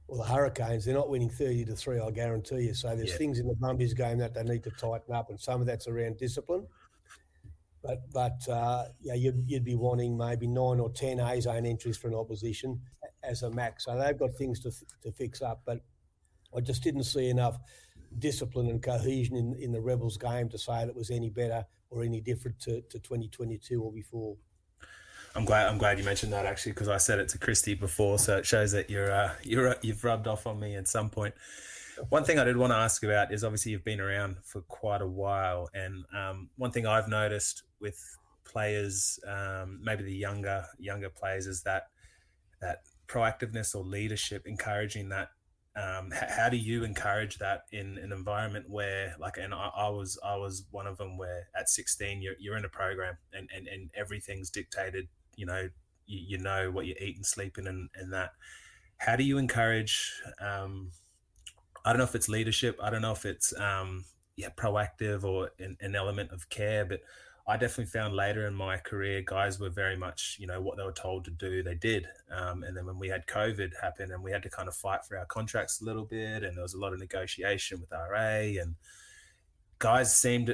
[0.07, 2.73] or the Hurricanes, they're not winning 30 to 3, I guarantee you.
[2.73, 3.17] So there's yeah.
[3.17, 5.87] things in the Brumbies game that they need to tighten up, and some of that's
[5.87, 6.65] around discipline.
[7.83, 11.97] But but uh, yeah, you'd, you'd be wanting maybe nine or 10 A zone entries
[11.97, 12.81] for an opposition
[13.23, 13.85] as a max.
[13.85, 14.71] So they've got things to,
[15.03, 15.61] to fix up.
[15.65, 15.81] But
[16.55, 17.59] I just didn't see enough
[18.17, 21.65] discipline and cohesion in, in the Rebels game to say that it was any better
[21.89, 24.35] or any different to, to 2022 or before.
[25.35, 25.67] I'm glad.
[25.67, 28.45] I'm glad you mentioned that actually because I said it to Christy before, so it
[28.45, 31.33] shows that you're uh, you're you've rubbed off on me at some point.
[32.09, 35.01] One thing I did want to ask about is obviously you've been around for quite
[35.01, 37.99] a while, and um, one thing I've noticed with
[38.45, 41.89] players, um, maybe the younger younger players, is that
[42.61, 45.29] that proactiveness or leadership, encouraging that
[45.75, 50.17] um, how do you encourage that in an environment where like and I, I, was
[50.25, 53.67] i was one of them where at 16 you're, you're in a program and, and
[53.67, 55.69] and everything's dictated you know
[56.05, 58.31] you, you know what you eat and sleeping and, and that.
[58.97, 60.91] How do you encourage um,
[61.85, 64.05] i don't know if it's leadership i don't know if it's um,
[64.35, 66.99] yeah proactive or an, an element of care but
[67.49, 70.83] I definitely found later in my career, guys were very much, you know, what they
[70.83, 72.05] were told to do, they did.
[72.31, 75.03] Um, and then when we had COVID happen and we had to kind of fight
[75.03, 78.61] for our contracts a little bit, and there was a lot of negotiation with RA,
[78.61, 78.75] and
[79.79, 80.53] guys seemed uh,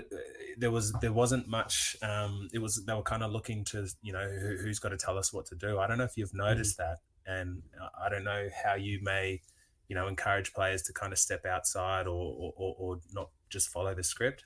[0.57, 1.97] there was there wasn't much.
[2.01, 4.97] Um, it was they were kind of looking to, you know, who, has got to
[4.97, 5.77] tell us what to do.
[5.79, 6.45] I don't know if you've mm.
[6.47, 6.93] noticed mm-hmm.
[7.25, 7.61] that, and
[8.01, 9.41] I don't know how you may,
[9.89, 13.93] you know, encourage players to kind of step outside or, or, or not just follow
[13.93, 14.45] the script.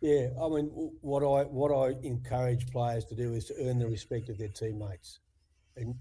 [0.00, 0.66] Yeah, I mean,
[1.02, 4.48] what I what I encourage players to do is to earn the respect of their
[4.48, 5.20] teammates,
[5.76, 5.94] and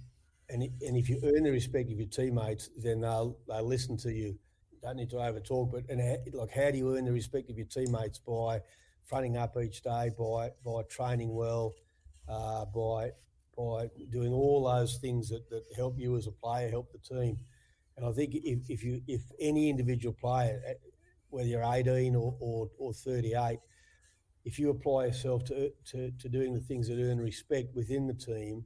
[0.49, 4.13] and and if you earn the respect of your teammates, then they'll they'll listen to
[4.13, 4.37] you.
[4.81, 5.99] Don't need to over talk, but and
[6.33, 8.61] like how do you earn the respect of your teammates by
[9.03, 11.73] fronting up each day, by by training well,
[12.29, 13.11] uh, by
[13.57, 17.37] by doing all those things that, that help you as a player, help the team.
[17.97, 20.61] And I think if, if you if any individual player,
[21.29, 23.59] whether you're 18 or, or, or 38,
[24.49, 28.15] if you apply yourself to, to, to doing the things that earn respect within the
[28.15, 28.65] team,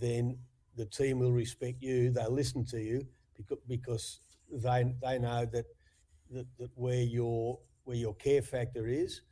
[0.00, 0.38] then
[0.76, 2.10] the team will respect you.
[2.10, 3.04] They'll listen to you
[3.36, 4.20] because, because
[4.52, 5.64] they, they know that,
[6.30, 9.22] that, that where your where your care factor is,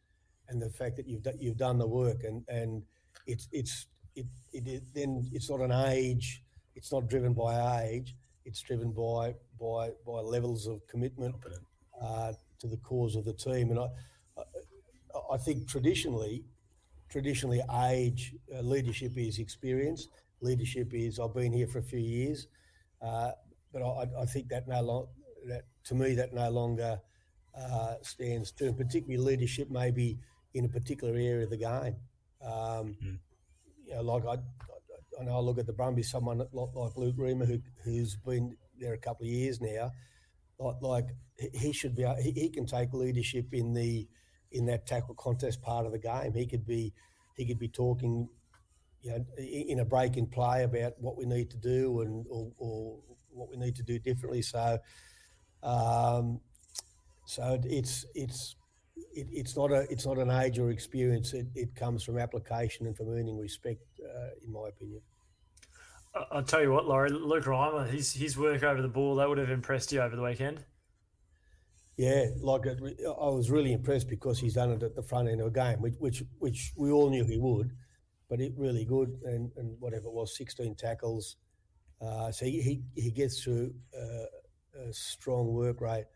[0.48, 2.82] and the fact that you've you've done the work, and and
[3.26, 6.42] it's it's it, it, it then it's not an age.
[6.74, 8.16] It's not driven by age.
[8.44, 11.34] It's driven by by by levels of commitment
[12.00, 13.70] uh, to the cause of the team.
[13.70, 13.86] And I,
[15.32, 16.44] I think traditionally,
[17.08, 20.08] traditionally age uh, leadership is experience.
[20.40, 22.48] Leadership is I've been here for a few years,
[23.00, 23.32] uh,
[23.72, 25.06] but I, I, think that no long
[25.46, 27.00] that to me that no longer
[27.56, 28.72] uh, stands true.
[28.72, 30.18] Particularly leadership, maybe
[30.54, 31.96] in a particular area of the game.
[32.42, 33.18] Um, mm.
[33.86, 37.46] You know, like I, I know I look at the Brumbies, someone like Luke Reimer
[37.46, 39.92] who who's been there a couple of years now.
[40.58, 41.08] Like, like
[41.52, 44.06] he should be, he, he can take leadership in the
[44.54, 46.32] in that tackle contest part of the game.
[46.32, 46.94] He could be
[47.36, 48.28] he could be talking,
[49.02, 52.50] you know, in a break in play about what we need to do and or,
[52.58, 52.98] or
[53.30, 54.40] what we need to do differently.
[54.40, 54.78] So,
[55.62, 56.40] um,
[57.26, 58.56] so it's it's
[58.96, 61.34] it, it's not a it's not an age or experience.
[61.34, 65.00] It, it comes from application and from earning respect, uh, in my opinion.
[66.30, 69.38] I'll tell you what, Laurie, Luke Reimer, his his work over the ball that would
[69.38, 70.64] have impressed you over the weekend.
[71.96, 75.40] Yeah, like it, I was really impressed because he's done it at the front end
[75.40, 77.70] of a game, which which, which we all knew he would,
[78.28, 81.36] but it really good and, and whatever it was, sixteen tackles.
[82.00, 86.06] Uh, so he, he, gets through uh, a strong work rate,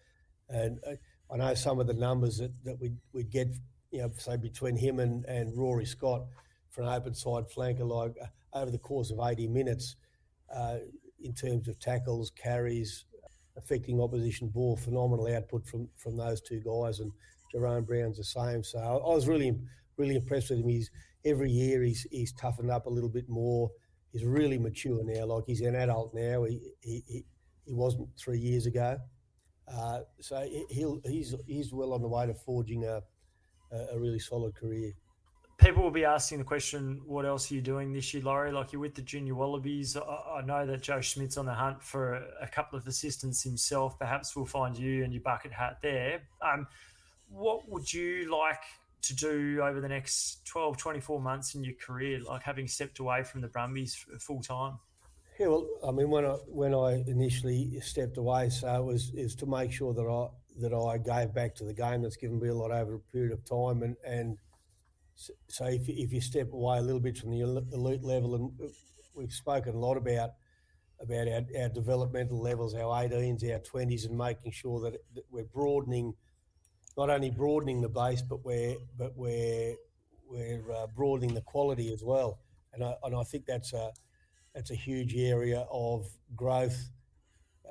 [0.49, 0.97] and uh,
[1.33, 3.49] I know some of the numbers that, that we we get,
[3.93, 6.25] you know, say between him and, and Rory Scott
[6.71, 9.95] for an open side flanker, like uh, over the course of eighty minutes,
[10.53, 10.79] uh,
[11.23, 13.05] in terms of tackles, carries,
[13.59, 14.77] affecting opposition ball.
[14.77, 17.13] Phenomenal output from from those two guys, and
[17.55, 18.63] Jahrome Brown's the same.
[18.63, 19.59] So I was really
[19.97, 20.69] really impressed with him.
[20.69, 20.91] He's
[21.25, 23.71] every year he's he's toughened up a little bit more.
[24.13, 25.27] He's really mature now.
[25.27, 26.45] Like he's an adult now.
[26.45, 27.25] He he, he,
[27.67, 28.99] he wasn't three years ago.
[29.71, 33.03] Uh, so he'll he's he's well on the way to forging a
[33.93, 34.93] a really solid career
[35.69, 38.53] people will be asking the question, what else are you doing this year, Laurie?
[38.53, 39.99] Like you're with the junior Wallabies.
[39.99, 43.43] I, I know that Joe Schmidt's on the hunt for a, a, couple of assistants
[43.43, 43.99] himself.
[43.99, 46.23] Perhaps we'll find you and your bucket hat there.
[46.41, 46.67] Um,
[47.29, 48.63] what would you like
[49.03, 53.23] to do over the next 12, 24 months in your career, like having stepped away
[53.23, 54.79] from the Brumbies full time?
[55.39, 59.35] Yeah, well, I mean, when I when I initially stepped away, so it was is
[59.37, 60.29] to make sure that I
[60.63, 62.01] that I gave back to the game.
[62.01, 64.39] That's given me a lot over a period of time, and and
[65.49, 68.53] so if, if you step away a little bit from the elite level, and
[69.15, 70.31] we've spoken a lot about
[71.01, 75.45] about our, our developmental levels, our 18s, our 20s, and making sure that, that we're
[75.45, 76.13] broadening,
[76.97, 79.75] not only broadening the base, but we're but we're
[80.29, 82.39] we're uh, broadening the quality as well.
[82.73, 83.91] And I, and I think that's a
[84.55, 86.07] that's a huge area of
[86.37, 86.91] growth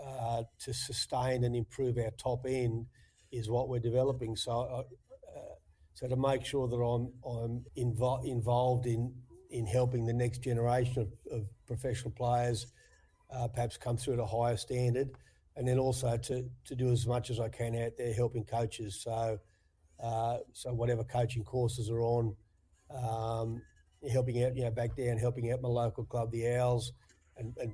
[0.06, 2.88] uh, to sustain and improve our top end
[3.32, 4.36] is what we're developing.
[4.36, 4.86] So
[5.98, 9.12] so to make sure that I'm I'm invo- involved in
[9.50, 12.68] in helping the next generation of, of professional players
[13.34, 15.10] uh, perhaps come through at a higher standard,
[15.56, 19.02] and then also to to do as much as I can out there helping coaches.
[19.02, 19.40] So
[20.00, 22.36] uh, so whatever coaching courses are on,
[22.92, 23.60] um,
[24.12, 26.94] helping out you know back down, helping out my local club, the Owls,
[27.38, 27.74] and, and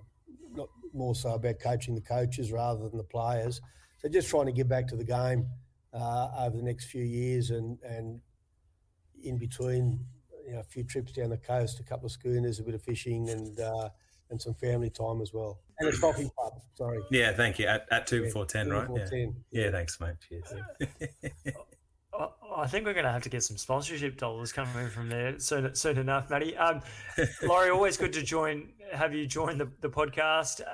[0.53, 3.59] not more so about coaching the coaches rather than the players.
[3.97, 5.45] So just trying to give back to the game
[5.93, 8.21] over the next few years, and and
[9.23, 9.99] in between,
[10.45, 12.81] you know, a few trips down the coast, a couple of schooners, a bit of
[12.81, 13.89] fishing, and uh,
[14.29, 16.53] and some family time as well, and a coffee pub.
[16.75, 16.99] Sorry.
[17.11, 17.67] Yeah, thank you.
[17.67, 18.87] At, at two yeah, before ten, right?
[18.95, 19.05] yeah.
[19.05, 19.35] 10.
[19.51, 20.15] yeah, thanks, mate.
[20.27, 20.53] Cheers.
[22.55, 25.39] I think we're going to have to get some sponsorship dollars coming in from there
[25.39, 26.55] soon, soon enough, Matty.
[26.55, 26.81] Um,
[27.43, 28.73] Laurie, always good to join.
[28.91, 30.61] Have you joined the, the podcast?
[30.61, 30.65] Uh,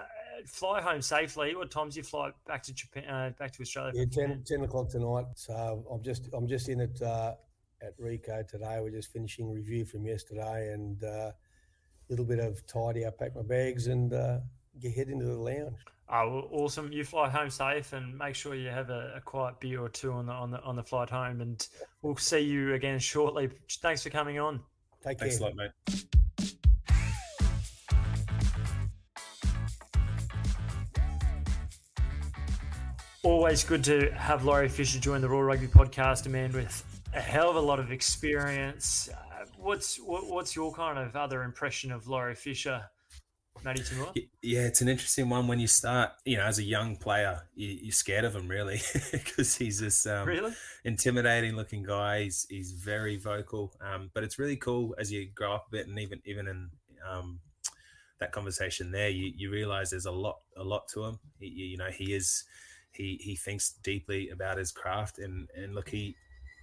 [0.49, 1.55] fly home safely.
[1.55, 3.05] What times do you fly back to Japan?
[3.05, 3.91] Uh, back to Australia?
[3.95, 5.25] Yeah, 10, 10, o'clock tonight.
[5.35, 7.33] So I'm just I'm just in it uh,
[7.81, 8.79] at Ricoh today.
[8.81, 11.31] We're just finishing review from yesterday and a uh,
[12.09, 13.05] little bit of tidy.
[13.05, 14.39] I pack my bags and uh,
[14.79, 15.77] get head into the lounge.
[16.11, 16.91] Oh, well, awesome!
[16.91, 20.11] You fly home safe, and make sure you have a, a, quiet beer or two
[20.11, 21.41] on the on the on the flight home.
[21.41, 21.67] And
[22.01, 23.49] we'll see you again shortly.
[23.69, 24.59] Thanks for coming on.
[25.03, 25.51] Take Thanks care.
[25.51, 26.05] Thanks a lot, mate.
[33.29, 37.21] Always good to have Laurie Fisher join the Raw Rugby podcast, a man with a
[37.21, 39.07] hell of a lot of experience.
[39.07, 42.83] Uh, what's what, what's your kind of other impression of Laurie Fisher,
[43.63, 44.27] Matty Toomua?
[44.41, 47.89] Yeah, it's an interesting one when you start, you know, as a young player, you,
[47.89, 50.51] are scared of him really because he's this um, really
[50.83, 52.23] intimidating looking guy.
[52.23, 55.87] He's he's very vocal, um, but it's really cool as you grow up a bit,
[55.87, 56.71] and even even in
[57.07, 57.39] um,
[58.19, 61.19] that conversation there, you, you realize there's a lot a lot to him.
[61.39, 62.43] He, you know, he is
[62.91, 66.15] he he thinks deeply about his craft, and and look, he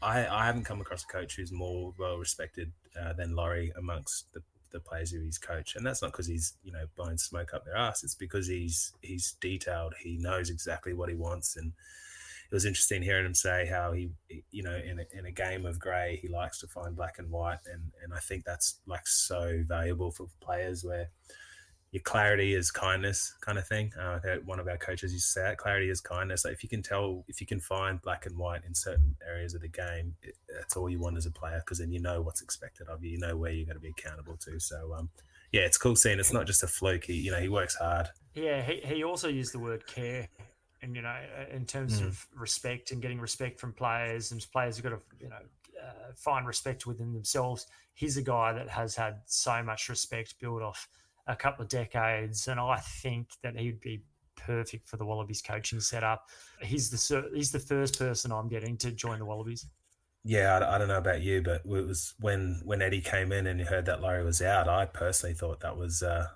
[0.02, 4.32] I I haven't come across a coach who's more well respected uh, than Laurie amongst
[4.32, 7.54] the the players who he's coached, and that's not because he's you know blowing smoke
[7.54, 8.04] up their ass.
[8.04, 9.94] It's because he's he's detailed.
[10.00, 11.72] He knows exactly what he wants, and
[12.50, 14.10] it was interesting hearing him say how he,
[14.52, 17.30] you know, in a, in a game of grey, he likes to find black and
[17.30, 21.08] white, and and I think that's like so valuable for players where
[21.92, 23.92] your clarity is kindness kind of thing.
[23.98, 26.44] Uh, one of our coaches used to say that clarity is kindness.
[26.44, 29.54] Like if you can tell, if you can find black and white in certain areas
[29.54, 32.20] of the game, it, that's all you want as a player because then you know
[32.22, 33.12] what's expected of you.
[33.12, 34.58] You know where you're going to be accountable to.
[34.58, 35.08] So, um,
[35.52, 37.04] yeah, it's cool seeing it's not just a fluke.
[37.04, 38.08] He, you know, he works hard.
[38.34, 40.28] Yeah, he, he also used the word care.
[40.82, 41.16] And, you know,
[41.50, 42.06] in terms mm.
[42.08, 45.36] of respect and getting respect from players, and players have got to, you know,
[45.82, 47.66] uh, find respect within themselves.
[47.94, 50.88] He's a guy that has had so much respect built off–
[51.26, 54.02] a couple of decades, and I think that he'd be
[54.36, 56.28] perfect for the Wallabies coaching setup.
[56.60, 59.66] He's the he's the first person I'm getting to join the Wallabies.
[60.24, 63.46] Yeah, I, I, don't know about you, but it was when when Eddie came in
[63.46, 64.68] and you heard that Laurie was out.
[64.68, 66.26] I personally thought that was uh,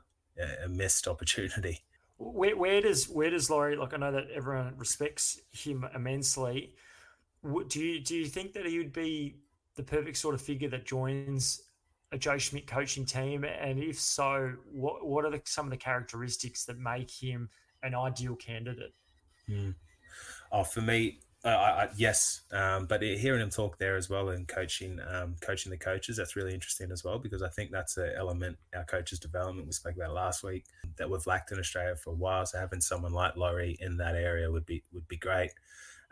[0.65, 1.81] a missed opportunity.
[2.19, 3.77] Where, where does where does Laurie?
[3.77, 6.75] Like I know that everyone respects him immensely.
[7.43, 9.37] Do you do you think that he would be
[9.77, 11.63] the perfect sort of figure that joins
[12.13, 13.45] a Joe Schmidt coaching team?
[13.45, 17.49] And if so, what what are the, some of the characteristics that make him
[17.83, 18.95] an ideal candidate?
[19.49, 19.75] Mm.
[20.53, 24.47] Oh, for me, uh, I, yes, um, but hearing him talk there as well and
[24.47, 28.13] coaching, um, coaching the coaches, that's really interesting as well because I think that's an
[28.15, 32.11] element our coaches development we spoke about last week that we've lacked in Australia for
[32.11, 32.45] a while.
[32.45, 35.53] So having someone like Laurie in that area would be would be great.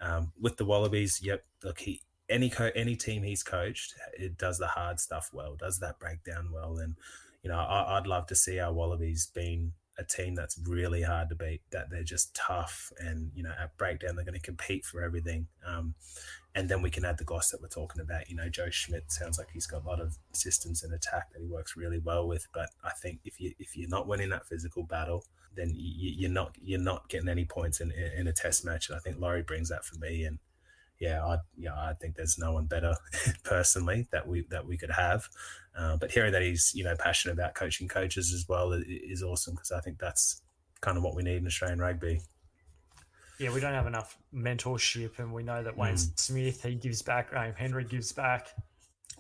[0.01, 4.59] Um, with the Wallabies, yep, look, he any co- any team he's coached, it does
[4.59, 6.97] the hard stuff well, does that breakdown well, and
[7.43, 11.29] you know I, would love to see our Wallabies being a team that's really hard
[11.29, 14.85] to beat, that they're just tough, and you know at breakdown they're going to compete
[14.85, 15.95] for everything, um,
[16.55, 18.29] and then we can add the gloss that we're talking about.
[18.29, 21.41] You know, Joe Schmidt sounds like he's got a lot of systems in attack that
[21.41, 24.47] he works really well with, but I think if you if you're not winning that
[24.47, 25.25] physical battle,
[25.57, 28.89] then you, are not you're not getting any points in, in, in a test match,
[28.89, 30.39] and I think Laurie brings that for me, and
[31.01, 32.95] yeah, I yeah, I think there's no one better
[33.45, 35.29] personally that we that we could have.
[35.79, 39.55] Uh, but hearing that he's you know passionate about coaching coaches as well is awesome
[39.55, 40.43] because I think that's
[40.81, 42.21] kind of what we need in Australian rugby.
[43.39, 46.19] Yeah, we don't have enough mentorship, and we know that Wayne mm.
[46.19, 48.49] Smith he gives back, Graham Henry gives back.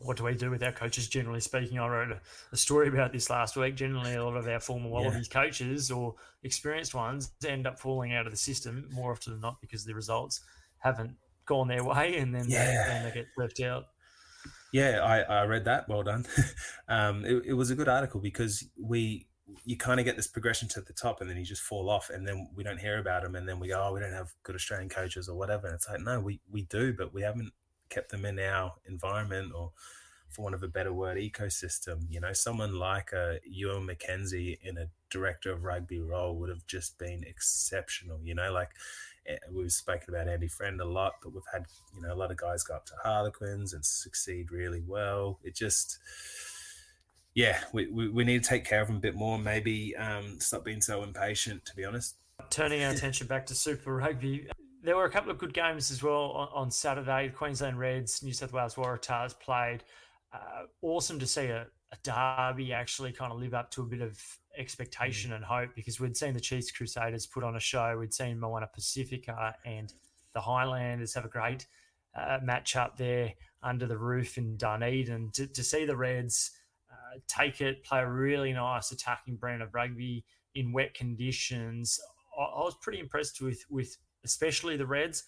[0.00, 1.08] What do we do with our coaches?
[1.08, 2.20] Generally speaking, I wrote a,
[2.52, 3.74] a story about this last week.
[3.76, 5.42] Generally, a lot of our former Wallabies yeah.
[5.42, 9.60] coaches or experienced ones end up falling out of the system more often than not
[9.60, 10.40] because the results
[10.78, 11.16] haven't
[11.48, 12.64] gone their way and then yeah.
[12.64, 13.86] they, and they get left out.
[14.72, 15.88] Yeah, I, I read that.
[15.88, 16.26] Well done.
[16.88, 19.26] um, it, it was a good article because we
[19.64, 22.10] you kind of get this progression to the top and then you just fall off
[22.10, 24.30] and then we don't hear about them and then we go, oh, we don't have
[24.42, 25.66] good Australian coaches or whatever.
[25.66, 27.52] And it's like, no, we, we do, but we haven't
[27.88, 29.72] kept them in our environment or
[30.28, 32.02] for want of a better word, ecosystem.
[32.08, 36.66] You know, someone like a Ewan McKenzie in a director of rugby role would have
[36.66, 38.20] just been exceptional.
[38.22, 38.70] You know, like
[39.52, 42.36] we've spoken about Andy Friend a lot, but we've had you know a lot of
[42.36, 45.38] guys go up to Harlequins and succeed really well.
[45.42, 45.98] It just
[47.34, 49.38] yeah, we, we, we need to take care of them a bit more.
[49.38, 51.64] Maybe um, stop being so impatient.
[51.66, 52.16] To be honest.
[52.50, 54.48] Turning our attention back to Super Rugby,
[54.82, 57.32] there were a couple of good games as well on, on Saturday.
[57.34, 59.82] Queensland Reds, New South Wales Waratahs played.
[60.32, 61.66] Uh, awesome to see a,
[62.02, 64.20] derby actually kind of live up to a bit of
[64.56, 65.36] expectation mm.
[65.36, 67.96] and hope because we'd seen the Chiefs Crusaders put on a show.
[67.98, 69.92] We'd seen Moana Pacifica and
[70.34, 71.66] the Highlanders have a great
[72.14, 73.32] uh, match up there
[73.62, 75.30] under the roof in Dunedin.
[75.34, 76.50] To, to see the Reds
[76.90, 80.24] uh, take it, play a really nice attacking brand of rugby
[80.54, 81.98] in wet conditions,
[82.38, 85.24] I, I was pretty impressed with with especially the Reds.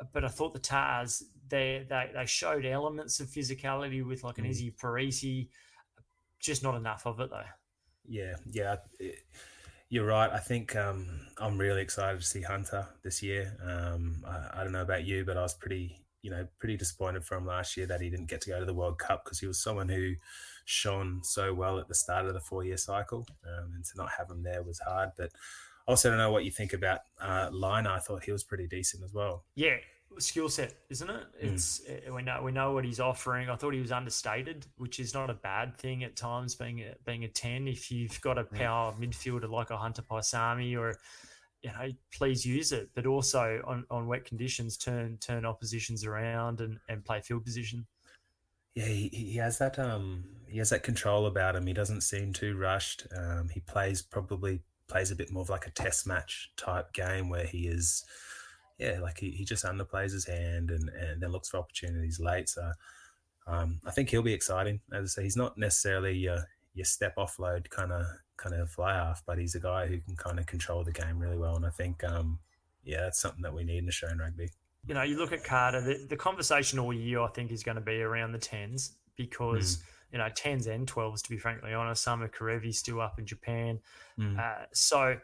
[0.00, 1.22] Uh, but I thought the Tahs
[1.52, 4.50] they, they they showed elements of physicality with like an mm.
[4.50, 5.48] Izzy Perese,
[6.40, 7.42] just not enough of it though.
[8.08, 8.76] Yeah, yeah,
[9.90, 10.30] you're right.
[10.30, 11.06] I think um,
[11.38, 13.56] I'm really excited to see Hunter this year.
[13.62, 17.24] Um, I, I, don't know about you, but I was pretty, you know, pretty disappointed
[17.24, 19.46] from last year that he didn't get to go to the World Cup because he
[19.46, 20.14] was someone who
[20.64, 24.10] shone so well at the start of the four year cycle, um, and to not
[24.18, 25.10] have him there was hard.
[25.16, 25.30] But
[25.86, 27.86] I also don't know what you think about uh, Lynagh.
[27.86, 29.44] I thought he was pretty decent as well.
[29.54, 29.76] Yeah,
[30.18, 31.26] skill set, isn't it?
[31.40, 31.54] Hmm.
[31.54, 32.14] It's mm.
[32.14, 33.48] we know we know what he's offering.
[33.48, 36.54] I thought he was understated, which is not a bad thing at times.
[36.54, 39.08] Being a, being a ten, if you've got a power mm.
[39.08, 40.98] midfielder like a Hunter Paisami or
[41.62, 42.90] you know, please use it.
[42.94, 47.86] But also on, on wet conditions, turn turn oppositions around and, and play field position.
[48.74, 51.66] Yeah, he, he has that um he has that control about him.
[51.66, 53.06] He doesn't seem too rushed.
[53.16, 57.28] Um, he plays probably plays a bit more of like a test match type game
[57.28, 58.04] where he is
[58.82, 62.48] yeah, like he, he just underplays his hand and, and then looks for opportunities late.
[62.48, 62.72] So
[63.46, 64.80] um, I think he'll be exciting.
[64.92, 66.38] As I say, he's not necessarily your,
[66.74, 68.04] your step offload kind of
[68.36, 71.18] kind of fly off, but he's a guy who can kind of control the game
[71.20, 71.54] really well.
[71.54, 72.40] And I think, um,
[72.82, 74.50] yeah, that's something that we need in Australian rugby.
[74.84, 77.76] you know, you look at Carter, the, the conversation all year, I think, is going
[77.76, 79.82] to be around the 10s because, mm.
[80.12, 82.04] you know, 10s and 12s, to be frankly honest.
[82.04, 83.78] Samu Kerevi's still up in Japan.
[84.18, 84.40] Mm.
[84.40, 85.18] Uh, so,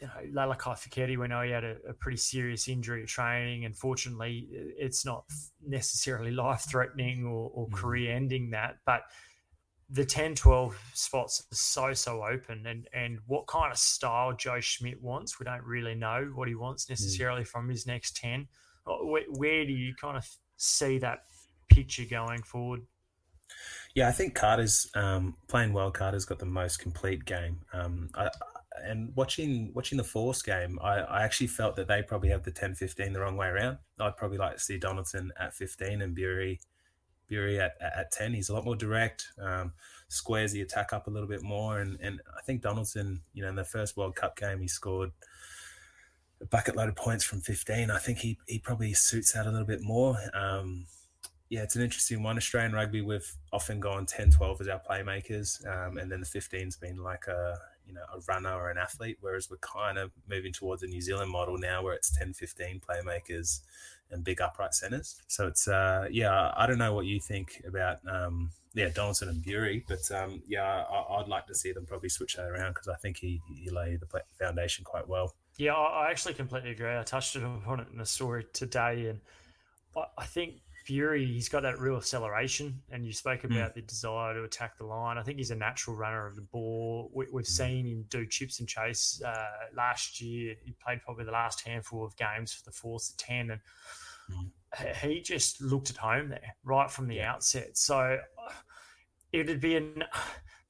[0.00, 3.64] you know, Lalakai Foketi, we know he had a, a, pretty serious injury at training,
[3.66, 5.24] and fortunately, it's not
[5.66, 7.72] necessarily life threatening or, or mm.
[7.72, 8.78] career ending that.
[8.86, 9.02] But
[9.92, 14.60] the 10 12 spots are so so open and and what kind of style joe
[14.60, 16.90] schmidt wants we don't really know what he wants mm.
[16.90, 17.46] necessarily mm.
[17.48, 18.46] from his next 10
[19.02, 20.26] where, where, do you kind of
[20.56, 21.24] see that
[21.68, 22.82] picture going forward
[23.94, 28.30] yeah i think carter's um, playing well carter's got the most complete game um, I,
[28.84, 32.50] and watching watching the force game I, I actually felt that they probably have the
[32.50, 36.14] 10 15 the wrong way around i'd probably like to see donaldson at 15 and
[36.14, 36.60] Bury
[37.30, 38.34] Burey at, at 10.
[38.34, 39.72] He's a lot more direct, um,
[40.08, 41.78] squares the attack up a little bit more.
[41.78, 45.12] And, and I think Donaldson, you know, in the first World Cup game, he scored
[46.40, 47.90] a bucket load of points from 15.
[47.90, 50.16] I think he, he probably suits that a little bit more.
[50.34, 50.86] Um,
[51.48, 52.36] yeah, it's an interesting one.
[52.36, 55.66] Australian rugby, we've often gone 10, 12 as our playmakers.
[55.66, 59.18] Um, and then the 15's been like a, you know, a runner or an athlete,
[59.20, 62.80] whereas we're kind of moving towards a New Zealand model now where it's 10, 15
[62.80, 63.60] playmakers
[64.10, 65.16] and big upright centers.
[65.26, 69.44] So it's uh, yeah, I don't know what you think about um, yeah Donaldson and
[69.44, 72.88] bury but um, yeah, I, would like to see them probably switch that around because
[72.88, 75.34] I think he he laid the foundation quite well.
[75.56, 76.96] Yeah, I actually completely agree.
[76.96, 79.20] I touched upon it in the story today, and
[80.16, 80.54] I think
[80.90, 83.52] Burey, he's got that real acceleration, and you spoke hmm.
[83.52, 83.74] about mm.
[83.74, 85.18] the desire to attack the line.
[85.18, 87.10] I think he's a natural runner of the ball.
[87.14, 87.46] We, have mm.
[87.46, 90.56] seen him do chips and chase uh, last year.
[90.64, 93.60] He played probably the last handful of games for the Force at ten, and
[94.32, 94.96] mm.
[94.96, 97.32] he just looked at home there right from the yeah.
[97.32, 97.76] outset.
[97.76, 98.18] So
[99.32, 100.04] it'd be an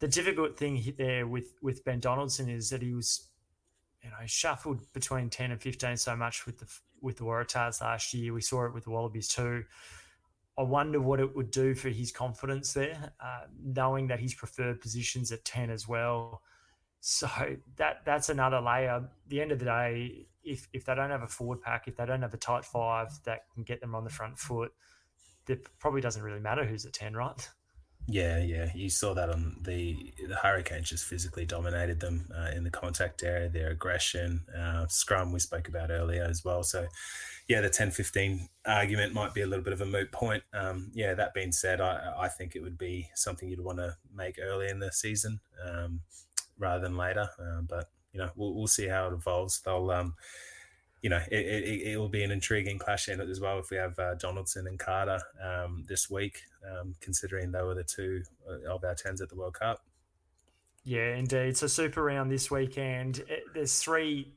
[0.01, 3.29] the difficult thing there with with Ben Donaldson is that he was
[4.03, 6.67] you know shuffled between ten and fifteen so much with the
[7.01, 8.33] with the Waratahs last year.
[8.33, 9.65] We saw it with the Wallabies too.
[10.61, 14.83] I wonder what it would do for his confidence there, uh, knowing that his preferred
[14.83, 16.43] positions at ten as well.
[17.01, 17.29] So
[17.77, 18.91] that that's another layer.
[18.91, 21.97] At the end of the day, if if they don't have a forward pack, if
[21.97, 24.73] they don't have a tight five that can get them on the front foot,
[25.49, 27.49] it probably doesn't really matter who's at ten, right?
[28.13, 32.65] Yeah, yeah, you saw that on the the Hurricanes just physically dominated them uh, in
[32.65, 36.65] the contact area, their aggression, uh, scrum we spoke about earlier as well.
[36.65, 36.89] So,
[37.47, 40.43] yeah, the 10-15 argument might be a little bit of a moot point.
[40.53, 43.97] Um, yeah, that being said, I, I think it would be something you'd want to
[44.13, 46.01] make early in the season um,
[46.59, 47.29] rather than later.
[47.39, 49.61] Uh, but you know, we'll, we'll see how it evolves.
[49.61, 50.17] They'll um,
[51.03, 53.71] you know, it, it, it, will be an intriguing clash in it as well if
[53.71, 58.23] we have uh, Donaldson and Carter um, this week, um, considering they were the two
[58.49, 59.83] uh, of our tens at the World Cup.
[60.85, 61.57] Yeah, indeed.
[61.57, 63.19] So super round this weekend.
[63.29, 64.35] It, there's three.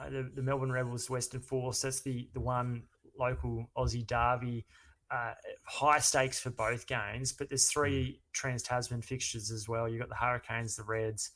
[0.00, 1.82] Uh, the, the, Melbourne Rebels, Western Force.
[1.82, 2.84] That's the the one
[3.18, 4.64] local Aussie derby.
[5.10, 5.34] Uh,
[5.64, 8.32] high stakes for both games, but there's three mm.
[8.32, 9.88] Trans Tasman fixtures as well.
[9.88, 11.30] You've got the Hurricanes, the Reds,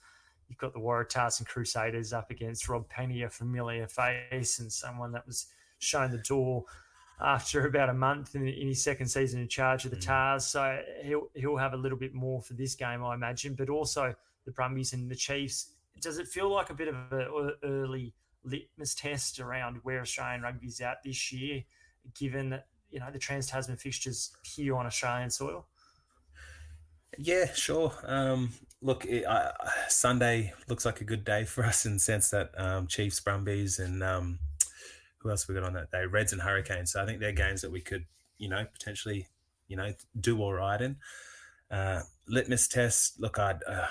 [0.51, 5.13] You've got the Waratahs and Crusaders up against Rob Penney, a familiar face and someone
[5.13, 5.47] that was
[5.79, 6.65] shown the door
[7.21, 10.07] after about a month in, in his second season in charge of the mm.
[10.07, 10.49] Tahs.
[10.49, 13.55] So he'll he'll have a little bit more for this game, I imagine.
[13.55, 14.13] But also
[14.45, 15.71] the Brumbies and the Chiefs.
[16.01, 20.81] Does it feel like a bit of an early litmus test around where Australian rugby's
[20.81, 21.63] at this year,
[22.19, 25.67] given that you know the Trans Tasman fixtures here on Australian soil?
[27.19, 27.93] Yeah, sure.
[28.05, 28.53] Um,
[28.83, 29.25] look, it,
[29.89, 33.79] Sunday looks like a good day for us in the sense that um, Chiefs, Brumbies,
[33.79, 34.39] and um,
[35.19, 36.05] who else we got on that day?
[36.07, 36.93] Reds and Hurricanes.
[36.93, 38.07] So I think they're games that we could,
[38.39, 39.29] you know, potentially,
[39.69, 40.97] you know, do all right in.
[41.71, 43.21] Uh, litmus test.
[43.21, 43.63] Look, I'd.
[43.67, 43.87] Uh,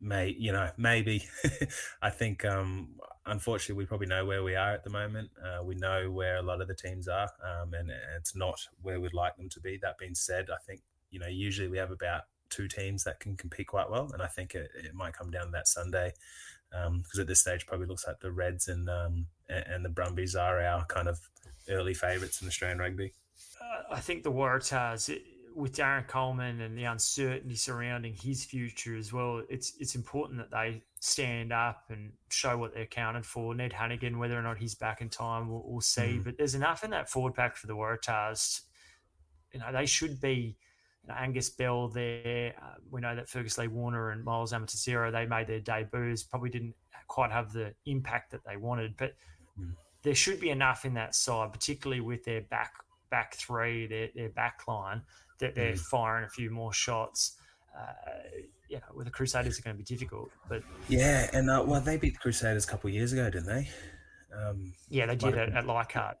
[0.00, 1.22] may you know maybe
[2.02, 2.88] i think um
[3.26, 6.42] unfortunately we probably know where we are at the moment uh, we know where a
[6.42, 9.78] lot of the teams are um, and it's not where we'd like them to be
[9.82, 10.80] that being said i think
[11.10, 14.26] you know usually we have about two teams that can compete quite well, and I
[14.26, 16.12] think it, it might come down to that Sunday
[16.70, 20.36] because um, at this stage probably looks like the Reds and um, and the Brumbies
[20.36, 21.18] are our kind of
[21.68, 23.12] early favourites in Australian rugby.
[23.60, 25.20] Uh, I think the Waratahs
[25.54, 29.42] with Darren Coleman and the uncertainty surrounding his future as well.
[29.48, 33.54] It's it's important that they stand up and show what they're counted for.
[33.54, 36.18] Ned Hanigan, whether or not he's back in time, we'll, we'll see.
[36.18, 36.24] Mm.
[36.24, 38.60] But there's enough in that forward pack for the Waratahs.
[39.52, 40.56] You know, they should be
[41.02, 42.54] you know, Angus Bell there.
[42.60, 46.50] Uh, we know that Fergus Lee Warner and Miles Amatosero, they made their debuts, probably
[46.50, 46.74] didn't
[47.10, 49.14] quite have the impact that they wanted, but
[49.60, 49.72] mm.
[50.02, 52.72] there should be enough in that side, particularly with their back
[53.10, 55.02] back three, their, their back line,
[55.40, 55.78] that they're mm.
[55.78, 57.36] firing a few more shots.
[57.76, 57.92] Uh,
[58.68, 61.80] you know, with the Crusaders are going to be difficult, but yeah, and uh, well,
[61.80, 63.68] they beat the Crusaders a couple of years ago, didn't they?
[64.36, 66.18] Um, yeah, they did at, at Leichhardt.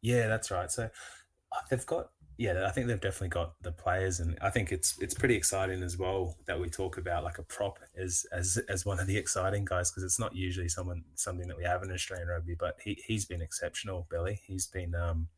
[0.00, 0.70] Yeah, that's right.
[0.70, 2.10] So uh, they've got
[2.40, 5.82] yeah, I think they've definitely got the players, and I think it's it's pretty exciting
[5.82, 9.18] as well that we talk about like a prop as as as one of the
[9.18, 12.78] exciting guys because it's not usually someone something that we have in Australian rugby, but
[12.82, 14.40] he he's been exceptional, Billy.
[14.46, 15.28] He's been um,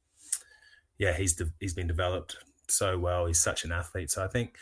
[0.96, 2.36] yeah, he's de- he's been developed
[2.68, 3.26] so well.
[3.26, 4.12] He's such an athlete.
[4.12, 4.54] So I think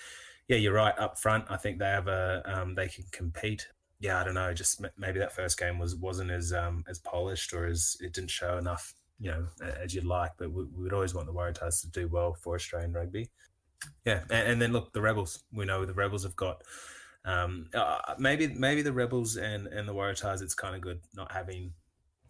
[0.49, 1.45] yeah, you're right up front.
[1.51, 3.69] I think they have a um, they can compete.
[3.99, 4.55] Yeah, I don't know.
[4.55, 8.31] Just maybe that first game was wasn't as um, as polished or as it didn't
[8.31, 9.47] show enough you know,
[9.81, 12.93] as you'd like, but we, would always want the Waratahs to do well for Australian
[12.93, 13.29] rugby.
[14.05, 15.45] Yeah, and, and then look, the Rebels.
[15.53, 16.63] We know the Rebels have got
[17.25, 20.43] um, uh, maybe maybe the Rebels and and the Waratahs.
[20.43, 21.73] It's kind of good not having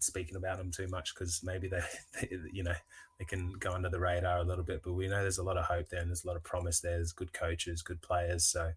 [0.01, 1.83] speaking about them too much because maybe they,
[2.21, 2.75] they, you know,
[3.19, 4.83] they can go under the radar a little bit.
[4.83, 6.81] But we know there's a lot of hope there and there's a lot of promise
[6.81, 6.97] there.
[6.97, 8.45] There's good coaches, good players.
[8.45, 8.73] So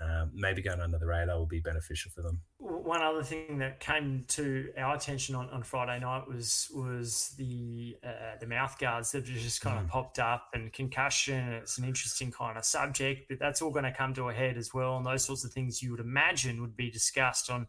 [0.00, 2.40] um, maybe going under the radar will be beneficial for them.
[2.58, 7.96] One other thing that came to our attention on, on Friday night was was the
[8.04, 9.84] uh, the mouth guards that just kind mm.
[9.84, 11.52] of popped up and concussion.
[11.54, 14.56] It's an interesting kind of subject, but that's all going to come to a head
[14.58, 14.96] as well.
[14.98, 17.66] And those sorts of things you would imagine would be discussed on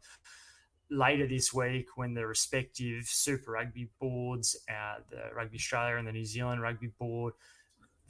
[0.89, 6.11] later this week when the respective Super Rugby boards, uh, the Rugby Australia and the
[6.11, 7.33] New Zealand Rugby Board,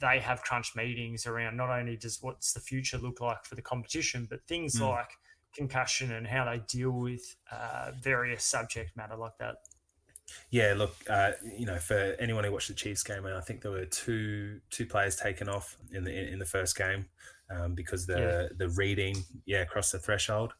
[0.00, 3.62] they have crunch meetings around not only does what's the future look like for the
[3.62, 4.88] competition, but things mm.
[4.88, 5.10] like
[5.54, 9.56] concussion and how they deal with uh, various subject matter like that.
[10.50, 13.70] Yeah, look, uh, you know, for anyone who watched the Chiefs game, I think there
[13.70, 17.06] were two two players taken off in the in the first game
[17.50, 18.56] um, because the yeah.
[18.56, 20.52] the reading, yeah, across the threshold,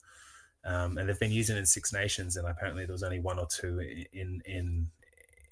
[0.64, 3.38] um, and they've been using it in Six Nations, and apparently there was only one
[3.38, 3.78] or two
[4.12, 4.88] in in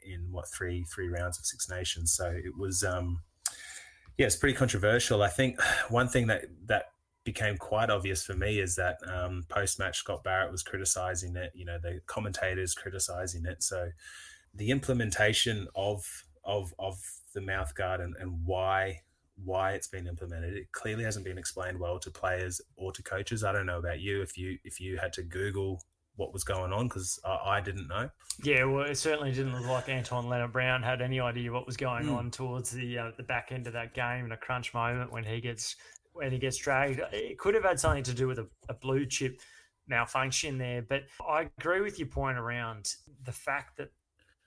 [0.05, 2.83] in what three three rounds of Six Nations, so it was.
[2.83, 3.21] Um,
[4.19, 5.23] yeah, it's pretty controversial.
[5.23, 6.87] I think one thing that that
[7.25, 11.53] became quite obvious for me is that um, post match Scott Barrett was criticizing it.
[11.55, 13.63] You know, the commentators criticizing it.
[13.63, 13.91] So
[14.55, 16.99] the implementation of of of
[17.35, 19.01] the mouth guard and, and why
[19.45, 23.45] why it's been implemented it clearly hasn't been explained well to players or to coaches
[23.45, 25.83] i don't know about you if you if you had to google
[26.17, 28.09] what was going on because I, I, didn't know.
[28.43, 31.77] Yeah, well, it certainly didn't look like Anton Lienert Brown had any idea what was
[31.77, 32.17] going mm.
[32.17, 35.25] on towards the uh, the back end of that game in a crunch moment when
[35.25, 35.77] he gets
[36.13, 37.01] when he gets dragged.
[37.13, 39.41] It could have had something to do with a, a blue chip
[39.89, 42.89] malfunction there, but I agree with your point around
[43.25, 43.91] the fact that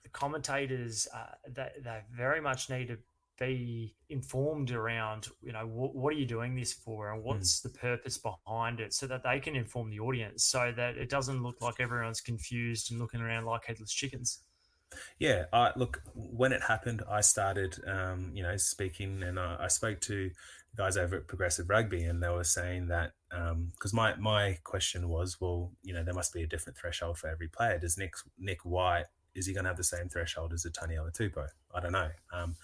[0.02, 2.98] the commentators uh, they, they very much need to
[3.40, 7.26] be informed around you know what, what are you doing this for and hmm.
[7.26, 7.62] what's mm.
[7.64, 11.42] the purpose behind it so that they can inform the audience so that it doesn't
[11.42, 14.40] look like everyone's confused and looking around like headless chickens
[15.18, 19.68] yeah I, look when it happened i started um, you know speaking and I, I,
[19.68, 20.30] spoke to
[20.76, 25.08] guys over at progressive rugby and they were saying that because um, my my question
[25.08, 28.14] was well you know there must be a different threshold for every player does nick
[28.38, 31.46] nick white is he going to have the same threshold as a Tony Tupou?
[31.74, 32.10] I don't know.
[32.32, 32.56] Um,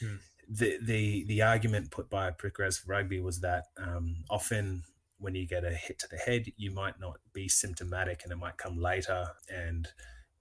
[0.00, 0.16] hmm.
[0.48, 4.84] the, the the argument put by Progressive Rugby was that um, often
[5.20, 8.36] when you get a hit to the head, you might not be symptomatic and it
[8.36, 9.28] might come later.
[9.48, 9.86] And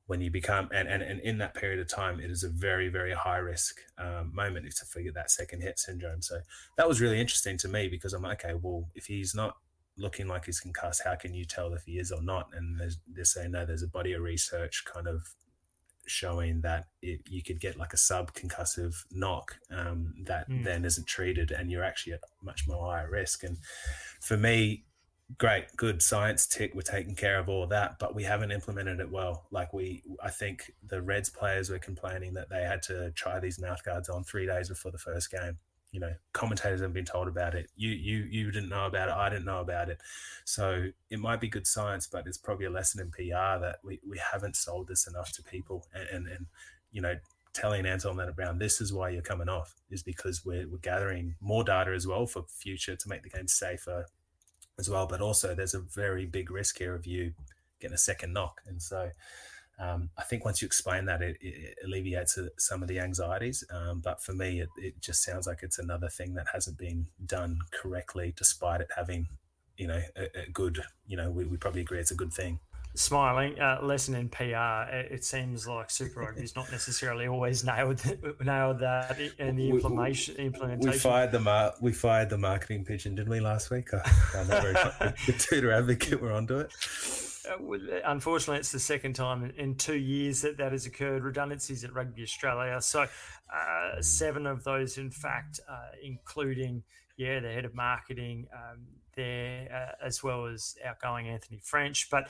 [0.08, 2.88] when you become, and, and, and in that period of time, it is a very,
[2.88, 6.22] very high risk um, moment to figure that second hit syndrome.
[6.22, 6.40] So
[6.78, 9.58] that was really interesting to me because I'm like, okay, well, if he's not
[9.98, 12.50] looking like he's concussed, how can you tell if he is or not?
[12.56, 15.28] And they're saying, no, there's a body of research kind of
[16.06, 20.64] showing that it, you could get like a subconcussive knock um, that mm.
[20.64, 23.44] then isn't treated and you're actually at much more higher risk.
[23.44, 23.58] And
[24.22, 24.86] for me,
[25.38, 29.00] great, good science tick, we're taking care of all of that, but we haven't implemented
[29.00, 29.46] it well.
[29.52, 33.60] Like we, I think the Reds players were complaining that they had to try these
[33.60, 35.58] mouth guards on three days before the first game
[35.92, 37.70] you know commentators haven't been told about it.
[37.76, 39.14] You you you didn't know about it.
[39.14, 40.00] I didn't know about it.
[40.46, 44.00] So it might be good science but it's probably a lesson in pr that we,
[44.08, 45.86] we haven't sold this enough to people.
[45.94, 46.46] And and, and
[46.92, 47.16] you know
[47.54, 51.36] telling Anton Lienert Brown this is why you're coming off is because we're, we're gathering
[51.42, 54.06] more data as well for future to make the game safer
[54.78, 55.08] as well.
[55.08, 57.34] But also there's a very big risk here of you
[57.80, 58.62] getting a second knock.
[58.68, 59.10] And so
[59.80, 63.64] um, I think once you explain that, it, it alleviates uh, some of the anxieties.
[63.72, 67.08] Um, but for me, it, it, just sounds like it's another thing that hasn't been
[67.26, 69.28] done correctly, despite it having,
[69.78, 72.60] you know, a, a good, you know, we, we, probably agree it's a good thing.
[72.96, 74.92] Smiling uh, lesson in PR.
[74.92, 78.02] It, seems like Super Rugby's not necessarily always nailed
[78.44, 80.36] nailed that in the implementation.
[80.36, 80.92] implementation.
[80.92, 83.94] We fired the mar- we fired the marketing pigeon, didn't we last week?
[83.94, 84.02] I,
[84.36, 84.74] I know
[85.26, 86.74] the tutor advocate were onto it.
[87.48, 91.24] Uh, unfortunately, it's the second time in two years that that has occurred.
[91.24, 92.82] Redundancies at Rugby Australia.
[92.82, 96.84] So, uh, seven of those, in fact, uh, including
[97.18, 99.68] yeah, the head of marketing um, there,
[100.02, 102.10] uh, as well as outgoing Anthony French.
[102.10, 102.30] But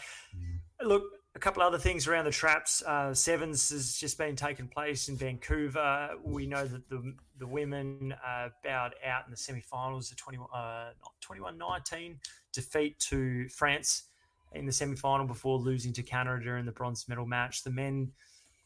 [0.82, 1.03] look,
[1.36, 2.82] a couple other things around the traps.
[2.82, 6.10] Uh, sevens has just been taking place in Vancouver.
[6.24, 10.89] We know that the the women uh, bowed out in the semi-finals, the 21, uh,
[11.24, 12.18] 21-19
[12.51, 14.09] defeat to France
[14.54, 17.64] in the semi-final before losing to Canada in the bronze medal match.
[17.64, 18.12] The men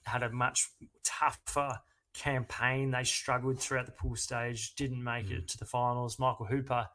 [0.05, 0.69] had a much
[1.03, 1.79] tougher
[2.13, 2.91] campaign.
[2.91, 5.39] They struggled throughout the pool stage, didn't make mm.
[5.39, 6.19] it to the finals.
[6.19, 6.87] Michael Hooper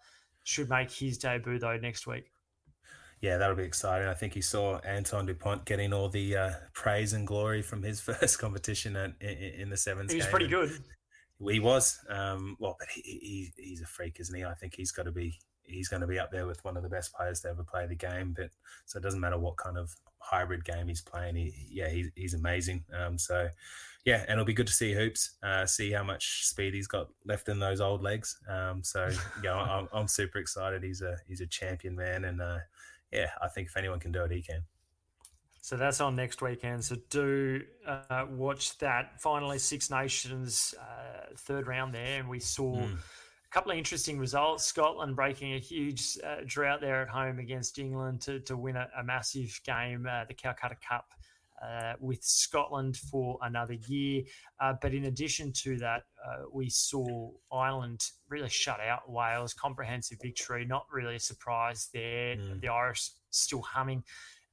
[0.44, 2.30] should make his debut though next week.
[3.20, 4.06] Yeah, that'll be exciting.
[4.06, 8.00] I think he saw Anton Dupont getting all the uh, praise and glory from his
[8.00, 10.12] first competition at, in, in the sevens.
[10.12, 10.70] He was pretty good.
[11.40, 11.98] He was.
[12.08, 14.44] Um, well, but he, he, he's a freak, isn't he?
[14.44, 15.38] I think he's got to be
[15.68, 17.86] he's going to be up there with one of the best players to ever play
[17.86, 18.34] the game.
[18.36, 18.50] But
[18.86, 21.36] so it doesn't matter what kind of hybrid game he's playing.
[21.36, 22.84] He, yeah, he, he's amazing.
[22.98, 23.48] Um, so
[24.04, 27.08] yeah, and it'll be good to see hoops, uh, see how much speed he's got
[27.24, 28.38] left in those old legs.
[28.48, 29.10] Um, so
[29.44, 30.82] yeah, I'm, I'm super excited.
[30.82, 32.58] He's a he's a champion man, and uh,
[33.12, 34.62] yeah, I think if anyone can do it, he can.
[35.60, 36.84] So that's on next weekend.
[36.84, 39.20] So do uh, watch that.
[39.20, 42.76] Finally, Six Nations uh, third round there, and we saw.
[42.76, 42.98] Mm
[43.50, 44.64] a couple of interesting results.
[44.64, 48.88] Scotland breaking a huge uh, drought there at home against England to, to win a,
[48.98, 51.12] a massive game, uh, the Calcutta Cup.
[51.60, 54.22] Uh, with Scotland for another year.
[54.60, 60.18] Uh, but in addition to that, uh, we saw Ireland really shut out Wales, comprehensive
[60.22, 62.36] victory, not really a surprise there.
[62.36, 62.60] Mm.
[62.60, 64.04] The Irish still humming,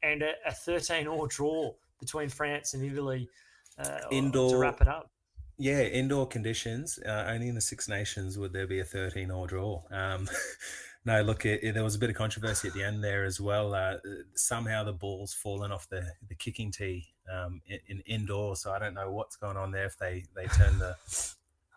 [0.02, 3.30] and a, a 13 all draw between France and Italy
[3.78, 5.12] uh, Indoor, to wrap it up.
[5.58, 7.00] Yeah, indoor conditions.
[7.06, 9.82] Uh, only in the Six Nations would there be a 13 all draw.
[9.90, 10.28] Um,
[11.06, 13.40] no, look, it, it, there was a bit of controversy at the end there as
[13.40, 13.74] well.
[13.74, 13.98] Uh,
[14.36, 18.80] somehow the ball's fallen off the, the kicking tee um, in, in, indoor, so I
[18.80, 19.86] don't know what's going on there.
[19.86, 20.96] If they they turn the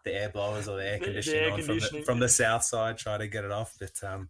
[0.05, 2.65] the air blowers or the air conditioning the air on from the, from the south
[2.65, 4.29] side, try to get it off, but um,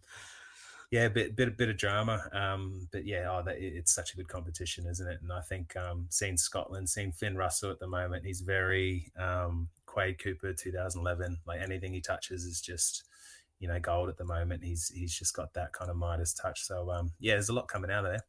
[0.91, 2.27] yeah, bit bit bit of drama.
[2.33, 5.19] Um, but yeah, oh, that, it's such a good competition, isn't it?
[5.21, 9.69] And I think um, seeing Scotland, seeing Finn Russell at the moment, he's very um,
[9.85, 11.37] Quade Cooper 2011.
[11.45, 13.03] Like anything he touches is just
[13.59, 14.63] you know gold at the moment.
[14.63, 16.63] He's he's just got that kind of Midas touch.
[16.65, 18.23] So um, yeah, there's a lot coming out of there.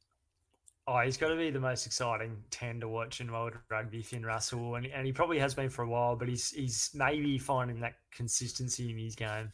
[0.86, 4.26] Oh, he's got to be the most exciting 10 to watch in world rugby, Finn
[4.26, 4.74] Russell.
[4.74, 7.94] And, and he probably has been for a while, but he's he's maybe finding that
[8.10, 9.52] consistency in his game.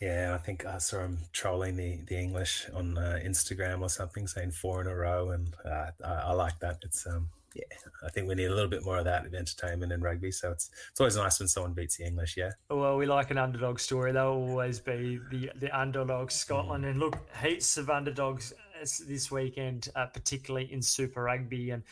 [0.00, 4.26] Yeah, I think I saw him trolling the, the English on uh, Instagram or something,
[4.26, 6.78] saying four in a row, and uh, I, I, like that.
[6.82, 7.64] It's um, yeah,
[8.04, 10.30] I think we need a little bit more of that of entertainment in rugby.
[10.32, 12.36] So it's it's always nice when someone beats the English.
[12.36, 12.50] Yeah.
[12.68, 14.12] Well, we like an underdog story.
[14.12, 16.90] They'll always be the the underdog Scotland, mm.
[16.90, 21.82] and look, heaps of underdogs this weekend, uh, particularly in Super Rugby, and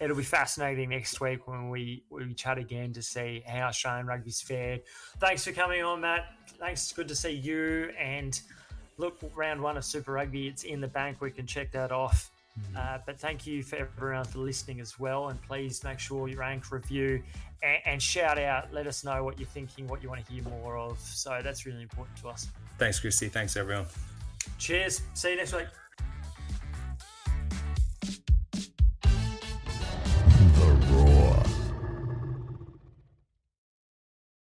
[0.00, 4.40] it'll be fascinating next week when we we chat again to see how Australian rugby's
[4.40, 4.82] fared.
[5.18, 6.26] Thanks for coming on, Matt.
[6.58, 6.82] Thanks.
[6.82, 7.92] It's good to see you.
[7.98, 8.40] And
[8.96, 11.20] look, round one of Super Rugby, it's in the bank.
[11.20, 12.30] We can check that off.
[12.58, 12.76] Mm-hmm.
[12.76, 15.28] Uh, but thank you for everyone for listening as well.
[15.28, 17.22] And please make sure you rank, review,
[17.62, 18.72] and, and shout out.
[18.72, 21.00] Let us know what you're thinking, what you want to hear more of.
[21.00, 22.48] So that's really important to us.
[22.78, 23.28] Thanks, Christy.
[23.28, 23.86] Thanks, everyone.
[24.58, 25.02] Cheers.
[25.14, 25.66] See you next week.